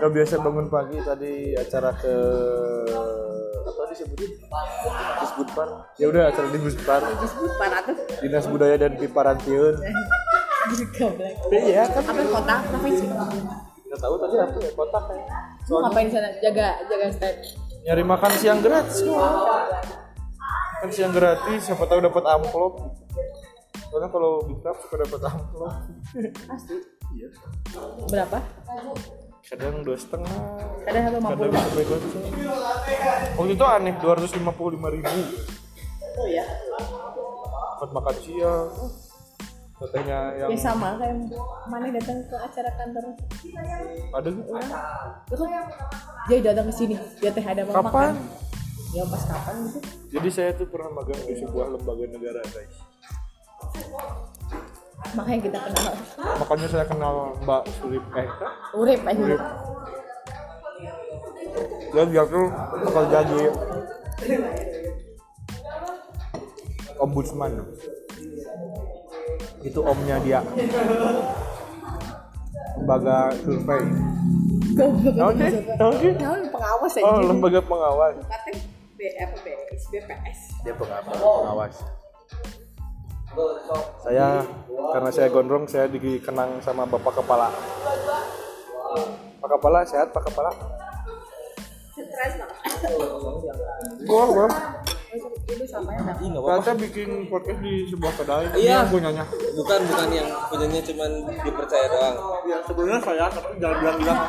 Nggak 0.00 0.12
biasa 0.12 0.34
bangun 0.44 0.66
pagi 0.68 0.98
tadi 1.00 1.56
acara 1.56 1.90
ke 1.96 2.14
disebutin 3.90 4.30
disebutpan 5.20 5.68
ya 5.98 6.06
udah 6.08 6.22
acara 6.30 6.46
di 6.48 6.58
Buspan 6.62 7.00
disebut 7.20 7.52
paratus 7.58 7.98
dinas 8.22 8.46
budaya 8.46 8.76
dan 8.78 8.94
piparantiun 8.96 9.74
goblok 10.96 11.50
iya 11.50 11.88
kan? 11.88 12.04
Apa 12.04 12.22
kota? 12.30 12.56
Provinsi 12.68 13.04
nggak 13.90 14.00
tahu 14.06 14.14
tadi 14.22 14.34
apa 14.38 14.58
ya 14.62 14.70
kotak 14.78 15.04
ya 15.10 15.24
lu 15.70 15.76
ngapain 15.86 16.06
di 16.10 16.12
sana? 16.14 16.28
Jaga 16.42 16.68
jaga 16.90 17.06
stand. 17.14 17.38
Nyari 17.86 18.02
makan 18.06 18.32
siang 18.38 18.60
gratis 18.62 19.06
kan 20.80 20.88
siang 20.88 21.12
gratis 21.12 21.60
siapa 21.68 21.84
tahu 21.86 22.00
dapat 22.02 22.24
amplop. 22.24 22.96
Soalnya 23.90 24.08
kalau 24.14 24.46
club 24.46 24.76
suka 24.86 24.96
dapat 25.02 25.20
amplop. 25.26 25.74
Asli. 26.50 26.78
iya 27.18 27.28
Berapa? 28.06 28.38
Kadang 29.44 29.82
dua 29.82 29.96
setengah 29.96 30.36
Kadang 30.84 31.02
satu 31.06 31.16
lima 31.16 31.28
kadang 31.30 31.50
puluh. 31.70 32.00
waktu 33.36 33.52
itu 33.52 33.64
aneh 33.64 33.94
dua 33.98 34.12
ratus 34.16 34.32
lima 34.36 34.52
puluh 34.52 34.70
lima 34.76 34.88
ribu 34.88 35.08
Oh 36.18 36.26
ya. 36.26 36.44
buat 37.78 37.90
makan 37.96 38.16
siang 38.20 38.68
katanya 39.80 40.18
yang 40.36 40.50
Ya 40.52 40.58
sama 40.60 41.00
kayak 41.00 41.16
mana 41.64 41.88
datang 41.88 42.20
ke 42.28 42.36
acara 42.36 42.68
kantor 42.76 43.04
ada 44.12 44.28
gitu 44.28 44.50
orang. 44.52 44.70
Terus 45.24 45.40
dia 46.28 46.38
datang 46.44 46.68
ke 46.68 46.74
sini. 46.76 46.96
Dia 47.16 47.32
teh 47.32 47.40
ada 47.40 47.64
mau 47.64 47.80
kapan 47.80 47.88
makan. 47.88 48.14
Ya 48.92 49.02
pas 49.08 49.22
kapan 49.24 49.54
gitu. 49.64 49.78
jadi 50.10 50.28
saya 50.28 50.50
tuh 50.52 50.66
pernah 50.68 50.90
magang 50.92 51.22
di 51.24 51.34
sebuah 51.38 51.66
lembaga 51.72 52.04
negara 52.10 52.42
guys 52.44 52.74
Makanya 55.10 55.40
kita 55.42 55.58
kenal. 55.58 55.94
makanya 56.38 56.66
saya 56.68 56.84
kenal 56.86 57.14
Mbak 57.42 57.62
Sulip 57.76 58.04
eh 58.14 58.28
Urip 58.72 59.00
aja. 59.02 59.20
Urip. 59.20 59.42
dan 61.90 62.06
dia 62.06 62.22
tuh 62.22 62.46
bakal 62.86 63.04
jadi 63.10 63.40
ombudsman 66.96 67.50
itu 69.60 69.80
omnya 69.82 70.16
dia 70.22 70.40
lembaga 72.78 73.34
survei 73.42 73.82
tahu 74.78 75.30
sih 75.34 75.50
tahu 75.74 75.92
sih 75.98 76.12
pengawas 76.48 76.94
aja. 76.94 77.04
oh 77.04 77.20
lembaga 77.26 77.60
pengawas 77.60 78.14
Katanya 78.22 78.62
B 78.94 79.00
apa 79.16 79.36
BPS 79.40 79.82
BPS. 79.90 80.40
dia 80.62 80.74
pengawas 80.78 81.10
pengawas 81.10 81.74
saya 84.02 84.42
karena 84.90 85.10
saya 85.14 85.28
gondrong 85.30 85.64
saya 85.70 85.86
dikenang 85.86 86.58
sama 86.62 86.82
bapak 86.86 87.22
kepala 87.22 87.48
pak 89.38 89.48
kepala 89.54 89.78
sehat 89.86 90.10
pak 90.10 90.26
kepala 90.26 90.50
nggak 95.10 96.38
apa-apa. 96.38 96.58
Ternyata 96.60 96.72
bikin 96.78 97.26
podcast 97.26 97.58
di 97.58 97.74
sebuah 97.90 98.12
kedai. 98.14 98.46
Iya. 98.54 98.86
Gue 98.86 99.00
nanya. 99.02 99.24
Bukan 99.26 99.80
bukan 99.90 100.08
yang 100.14 100.28
punyanya 100.46 100.80
cuman 100.86 101.10
dipercaya 101.42 101.86
doang. 101.90 102.16
Ya 102.46 102.58
sebenarnya 102.62 103.00
saya 103.02 103.24
tapi 103.26 103.58
jangan 103.58 103.76
bilang-bilang. 103.82 104.20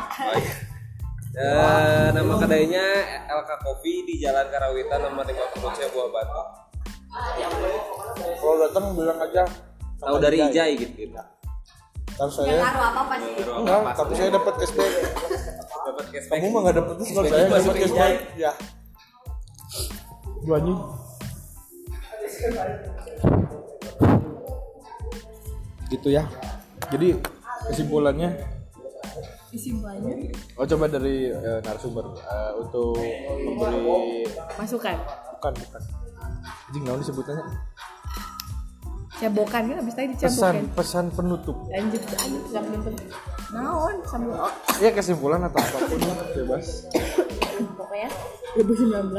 Eh, 1.32 2.06
nama 2.12 2.34
kedainya 2.44 2.86
LK 3.24 3.50
Coffee 3.64 4.04
di 4.04 4.20
Jalan 4.20 4.52
Karawitan 4.52 5.00
nomor 5.00 5.24
50 5.24 5.94
Buah 5.96 6.08
Batu. 6.12 6.42
Kalau 7.12 8.56
datang 8.64 8.84
bilang 8.96 9.18
aja. 9.20 9.44
Tahu 10.02 10.16
dari 10.18 10.36
Ijai 10.42 10.72
gitu. 10.80 10.94
gitu. 10.96 11.20
Kan 12.12 12.28
saya 12.28 12.58
sih. 12.58 13.44
enggak, 13.46 13.94
tapi 13.96 14.12
saya 14.18 14.30
dapat 14.34 14.54
cashback. 14.58 14.90
Dapat 15.86 16.04
cashback. 16.10 16.38
Kamu 16.40 16.48
mah 16.50 16.60
enggak 16.64 16.76
dapat 16.82 16.94
diskon, 16.98 17.22
Cashback 17.24 17.38
saya 17.38 17.46
dapat 17.48 17.76
cashback. 17.84 18.14
Ya. 18.36 18.52
Dua 20.42 20.56
anjing. 20.58 20.78
Gitu 25.92 26.08
ya. 26.08 26.24
Jadi 26.90 27.08
kesimpulannya 27.70 28.30
Kesimpulannya 29.52 30.32
Oh 30.56 30.64
coba 30.64 30.88
dari 30.88 31.28
eh, 31.28 31.60
narasumber 31.60 32.16
eh, 32.16 32.52
untuk 32.56 32.96
memberi 33.44 34.24
masukan. 34.56 34.96
bukan 35.38 35.52
bukan 35.52 35.82
anjing 36.72 36.88
naon 36.88 37.04
disebutnya 37.04 37.44
Cebokan 39.20 39.70
kan 39.70 39.76
habis 39.78 39.94
tadi 39.94 40.18
pesan 40.18 40.56
dicebokin. 40.56 40.64
pesan 40.74 41.04
penutup. 41.14 41.56
Lanjut 41.70 42.02
aja 42.10 42.38
sambil 42.48 42.74
nonton. 42.80 42.94
Naon 43.54 43.94
sambil 44.08 44.34
oh, 44.34 44.54
ya 44.82 44.90
kesimpulan 44.90 45.46
atau 45.46 45.62
apa 45.62 45.78
pun 45.84 46.00
bebas. 46.32 46.90
Pokoknya 47.76 48.10
2019 48.58 49.14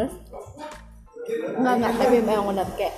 enggak 1.55 1.73
enggak 1.77 1.93
tapi 2.03 2.15
memang 2.19 2.51
benar 2.51 2.67
kayak 2.75 2.95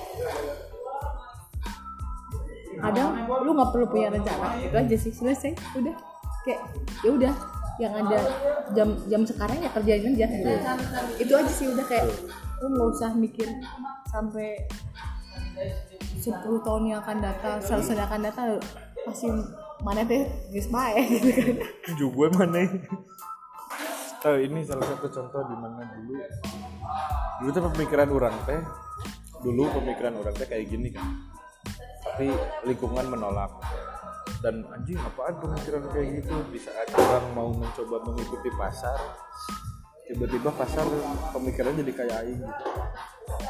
kadang 2.80 3.08
lu 3.44 3.50
nggak 3.54 3.70
perlu 3.70 3.86
punya 3.86 4.08
rencana. 4.10 4.48
Itu 4.66 4.74
aja 4.74 4.96
sih 4.96 5.12
selesai 5.12 5.52
udah. 5.78 5.94
Kayak 6.42 6.60
ya 7.04 7.10
udah 7.12 7.34
yang 7.76 7.92
ada 7.92 8.18
jam 8.72 8.88
jam 9.06 9.22
sekarang 9.22 9.62
ya 9.62 9.70
kerjain 9.70 10.16
aja. 10.16 10.26
Gitu. 10.26 10.50
itu 11.22 11.32
aja 11.38 11.52
sih 11.52 11.70
udah 11.70 11.86
kayak 11.86 12.08
lu 12.62 12.66
nggak 12.72 12.88
usah 12.88 13.10
mikir 13.12 13.48
sampai 14.08 14.56
10 16.16 16.32
tahun 16.64 16.82
yang 16.88 17.00
akan 17.04 17.18
datang 17.20 17.56
100 17.60 17.84
tahun 17.84 17.96
yang 18.00 18.08
akan 18.08 18.22
datang 18.24 18.46
pasti 19.04 19.28
mana 19.84 20.02
teh 20.02 20.24
geus 20.50 20.68
bae 20.72 21.04
gitu 21.12 21.30
kan. 21.36 21.54
Gue 21.94 22.28
mana? 22.32 22.64
Eh, 24.26 24.38
ini 24.48 24.64
salah 24.64 24.88
satu 24.88 25.06
contoh 25.06 25.40
di 25.46 25.56
mana 25.60 25.84
dulu 25.84 26.12
dulu 27.36 27.48
tuh 27.52 27.62
pemikiran 27.76 28.08
orang 28.08 28.34
teh 28.48 28.60
dulu 29.44 29.68
pemikiran 29.76 30.16
orang 30.16 30.34
teh 30.34 30.48
kayak 30.48 30.66
gini 30.72 30.88
kan. 30.90 31.04
Tapi 32.02 32.32
lingkungan 32.64 33.06
menolak. 33.12 33.52
Dan 34.40 34.68
anjing 34.68 35.00
apaan 35.00 35.36
pemikiran 35.40 35.84
kayak 35.92 36.20
gitu? 36.20 36.34
Di 36.52 36.60
saat 36.60 36.88
orang 36.92 37.24
mau 37.32 37.48
mencoba 37.52 38.04
mengikuti 38.04 38.52
pasar 38.56 38.96
tiba-tiba 40.06 40.50
pasar 40.54 40.86
pemikirannya 41.34 41.82
jadi 41.82 41.92
kayak 41.92 42.16
aing 42.22 42.40
gitu. 42.40 42.64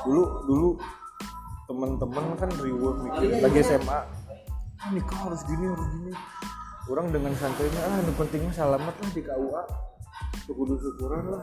dulu 0.09 0.23
dulu 0.49 0.71
teman-teman 1.69 2.25
kan 2.41 2.51
reward 2.63 2.97
mikir 3.05 3.29
lagi 3.45 3.61
SMA 3.61 4.01
"Ah, 4.81 4.89
nikah 4.93 5.19
harus 5.29 5.43
gini 5.45 5.67
harus 5.67 5.87
gini. 5.93 6.13
Orang 6.87 7.11
dengan 7.11 7.35
santainya 7.35 7.81
ah 7.83 7.99
yang 7.99 8.15
penting 8.15 8.47
mah 8.47 8.55
selamat 8.55 8.95
lah 8.95 9.11
di 9.11 9.23
KUA 9.27 9.63
kudu 10.47 10.75
syukuran 10.79 11.25
lah. 11.35 11.43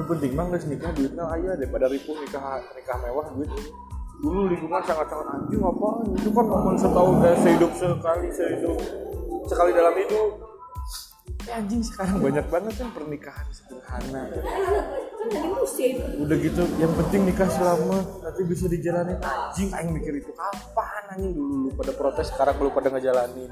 Yang 0.00 0.06
penting 0.08 0.30
mah 0.32 0.44
nggak 0.48 0.64
nikah 0.72 0.90
duitnya 0.96 1.24
ayah 1.36 1.54
daripada 1.54 1.86
ribu 1.92 2.16
nikah 2.16 2.64
nikah 2.72 2.96
mewah 3.04 3.26
duit 3.36 3.50
ini 3.52 3.70
dulu 4.18 4.50
lingkungan 4.50 4.82
sangat-sangat 4.82 5.26
anjing 5.30 5.62
apa 5.62 5.88
itu 6.10 6.30
kan 6.34 6.46
momen 6.50 6.74
setahun 6.74 7.14
kayak 7.22 7.38
sehidup 7.38 7.70
sekali 7.70 8.28
sehidup 8.34 8.78
sekali 9.46 9.70
dalam 9.70 9.94
hidup 9.94 10.47
ya 11.48 11.52
anjing 11.58 11.82
sekarang 11.84 12.20
banyak 12.20 12.46
banget 12.52 12.74
kan 12.76 12.88
pernikahan 12.92 13.46
sederhana. 13.52 14.22
Kan 14.28 15.44
udah 16.24 16.36
gitu 16.40 16.62
yang 16.80 16.92
penting 17.04 17.20
nikah 17.28 17.50
selamat 17.50 18.04
nanti 18.24 18.42
bisa 18.44 18.64
dijalanin. 18.68 19.18
Anjing 19.20 19.70
aing 19.72 19.90
mikir 19.92 20.12
itu 20.20 20.30
kapan 20.32 21.04
anjing? 21.12 21.32
Dulu 21.32 21.54
lu 21.66 21.70
pada 21.76 21.92
protes 21.96 22.28
sekarang 22.32 22.56
lu 22.60 22.70
pada 22.72 22.88
ngejalanin. 22.92 23.50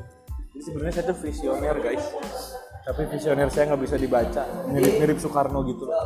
Jadi 0.52 0.62
sebenarnya 0.64 0.92
saya 1.00 1.06
tuh 1.12 1.18
visioner 1.20 1.76
guys. 1.80 2.04
Tapi 2.86 3.02
visioner 3.10 3.48
saya 3.52 3.74
nggak 3.74 3.82
bisa 3.82 3.96
dibaca. 4.00 4.42
Mirip 4.72 4.94
mirip 5.00 5.18
Soekarno 5.20 5.60
gitu. 5.68 5.84
Loh 5.88 6.00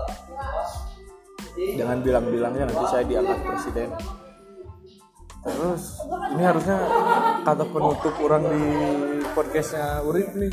jangan 1.58 1.98
bilang-bilangnya 2.00 2.64
nanti 2.68 2.84
saya 2.88 3.04
diangkat 3.04 3.38
presiden. 3.44 3.88
Terus 5.40 5.82
ini 6.36 6.42
harusnya 6.44 6.76
kata 7.48 7.64
penutup 7.72 8.14
orang 8.20 8.44
di 8.44 8.64
podcastnya 9.32 10.04
Urip 10.04 10.36
nih 10.36 10.52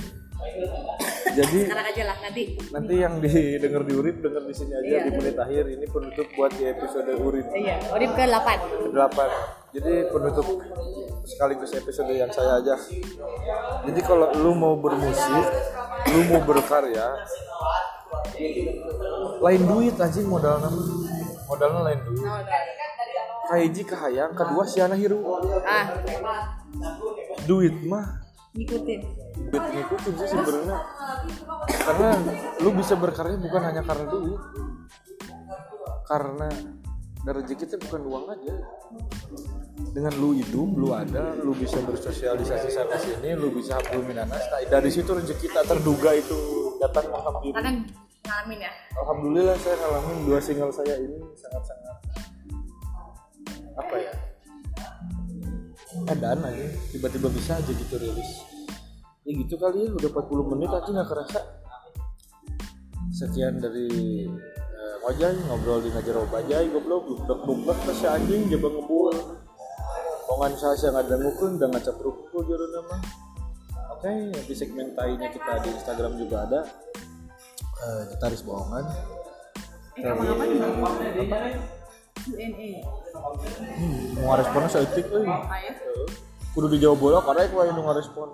jadi 1.38 1.58
sekarang 1.70 1.88
aja 1.94 2.04
lah 2.10 2.18
nanti. 2.24 2.44
nanti 2.74 2.94
yang 2.98 3.14
didengar 3.22 3.82
di 3.86 3.94
Urip 3.94 4.18
denger 4.26 4.44
di 4.48 4.56
sini 4.58 4.74
aja 4.74 4.88
Iya. 4.88 5.02
di 5.06 5.12
menit 5.14 5.38
akhir. 5.38 5.64
Ini 5.70 5.86
penutup 5.86 6.28
buat 6.34 6.52
di 6.56 6.64
episode 6.66 7.12
Urip. 7.22 7.46
Iya 7.54 7.76
urip 7.94 8.12
ke 8.18 8.24
8 8.26 8.94
ke-8 8.94 9.20
jadi 9.78 9.94
penutup 10.10 10.48
sekaligus 11.28 11.72
episode 11.76 12.10
yang 12.16 12.32
saya 12.32 12.58
aja. 12.64 12.76
Jadi 13.86 14.00
kalau 14.02 14.32
lu 14.34 14.56
mau 14.56 14.74
bermusik 14.80 15.46
lu 16.08 16.20
mau 16.32 16.42
berkarya 16.42 17.14
lain 19.38 19.62
duit 19.68 19.96
anjing 20.00 20.26
modal 20.26 20.58
modalnya 21.46 21.82
lain 21.94 22.00
duit. 22.08 22.26
Kahiji 23.48 23.84
kahayang 23.88 24.36
kedua 24.36 24.64
siana 24.68 24.96
hiru. 24.98 25.24
Ah. 25.64 25.88
Duit 27.48 27.76
mah 27.88 28.27
ngikutin. 28.58 29.02
Duit 29.54 29.66
ngikutin 29.70 30.14
sih 30.18 30.28
sebenarnya. 30.34 30.78
karena 31.88 32.10
lu 32.60 32.70
bisa 32.74 32.94
berkarya 32.98 33.38
bukan 33.38 33.62
hanya 33.62 33.82
karena 33.86 34.06
duit. 34.10 34.42
Karena 36.10 36.50
dari 37.22 37.44
rezeki 37.44 37.64
itu 37.68 37.76
bukan 37.86 38.02
uang 38.08 38.26
aja. 38.34 38.56
Dengan 39.94 40.14
lu 40.18 40.34
hidup 40.34 40.70
lu 40.74 40.90
ada 40.94 41.38
lu 41.38 41.54
bisa 41.54 41.78
bersosialisasi 41.86 42.70
sana 42.70 42.98
sini 42.98 43.34
lu 43.38 43.54
bisa 43.54 43.78
hablum 43.78 44.06
minanas 44.06 44.42
nah, 44.50 44.62
dari 44.70 44.90
situ 44.94 45.10
rezeki 45.10 45.54
tak 45.54 45.66
terduga 45.70 46.14
itu 46.14 46.38
datang 46.78 47.10
alhamdulillah 47.10 47.58
karena 47.58 47.72
ngalamin 48.26 48.60
ya. 48.62 48.72
Alhamdulillah 48.94 49.58
saya 49.58 49.76
ngalamin 49.82 50.18
dua 50.30 50.40
single 50.42 50.74
saya 50.74 50.96
ini 51.02 51.18
sangat-sangat 51.34 51.98
apa 53.78 53.96
ya 54.02 54.14
edan 56.08 56.40
aja. 56.46 56.68
Tiba-tiba 56.94 57.28
bisa 57.34 57.58
aja 57.58 57.72
gitu 57.72 57.96
rilis 57.98 58.47
ya 59.28 59.32
gitu 59.36 59.56
kali 59.60 59.84
ya 59.84 59.92
udah 59.92 60.10
40 60.10 60.52
menit 60.56 60.72
aja 60.72 60.88
nggak 60.88 61.10
kerasa 61.12 61.40
sekian 63.12 63.60
dari 63.60 63.88
eh, 64.24 64.96
Bajai 65.08 65.40
ngobrol 65.48 65.80
di 65.82 65.90
ngajero 65.90 66.28
bajai 66.28 66.68
goblok 66.70 67.08
budak 67.08 67.40
budak 67.48 67.78
pas 67.88 68.02
anjing 68.12 68.44
coba 68.52 68.68
ngebul. 68.76 69.16
Pongan 70.28 70.52
saya 70.60 70.76
saya 70.76 70.90
nggak 71.00 71.08
dengukeun 71.16 71.56
dan 71.56 71.72
ngacap 71.72 71.96
rukul 72.04 72.44
jero 72.44 72.68
nama. 72.76 73.00
Oke, 73.96 74.12
di 74.36 74.54
segmen 74.54 74.92
tainya 74.94 75.32
kita 75.32 75.64
di 75.64 75.70
Instagram 75.72 76.14
juga 76.20 76.44
ada. 76.44 76.62
Eh, 77.88 78.04
kita 78.12 78.24
harus 78.28 78.44
bohongan. 78.44 78.84
Eh 79.96 80.04
kapan-kapan 80.04 80.46
juga 80.52 80.68
UNA. 82.28 82.70
Hmm, 83.80 83.98
mau 84.20 84.36
responnya 84.36 84.70
seetik 84.70 85.08
euy. 85.08 85.24
Ayo. 85.24 85.72
Kudu 86.52 86.68
dijawab 86.76 87.00
bola 87.00 87.20
karena 87.24 87.48
aku 87.48 87.64
yang 87.64 87.80
ngerespon. 87.80 88.30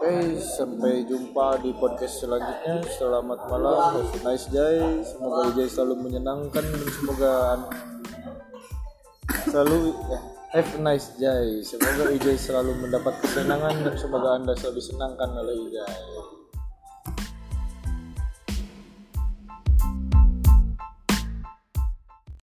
Oke, 0.00 0.40
sampai 0.40 1.04
jumpa 1.04 1.60
di 1.60 1.76
podcast 1.76 2.24
selanjutnya. 2.24 2.80
Selamat 2.88 3.36
malam, 3.52 4.00
have 4.00 4.16
nice 4.24 4.48
day. 4.48 4.80
Semoga 5.04 5.52
Ijay 5.52 5.68
selalu 5.68 5.94
menyenangkan 6.08 6.64
dan 6.64 6.88
semoga 6.88 7.32
selalu 9.44 9.92
ya, 10.08 10.20
have 10.56 10.72
nice 10.80 11.12
day. 11.20 11.60
Semoga 11.60 12.16
Ijay 12.16 12.32
selalu 12.32 12.80
mendapat 12.80 13.12
kesenangan 13.20 13.76
dan 13.84 13.94
semoga 14.00 14.40
Anda 14.40 14.56
selalu 14.56 14.80
disenangkan 14.80 15.36
oleh 15.36 15.68
Ijay. 15.68 15.92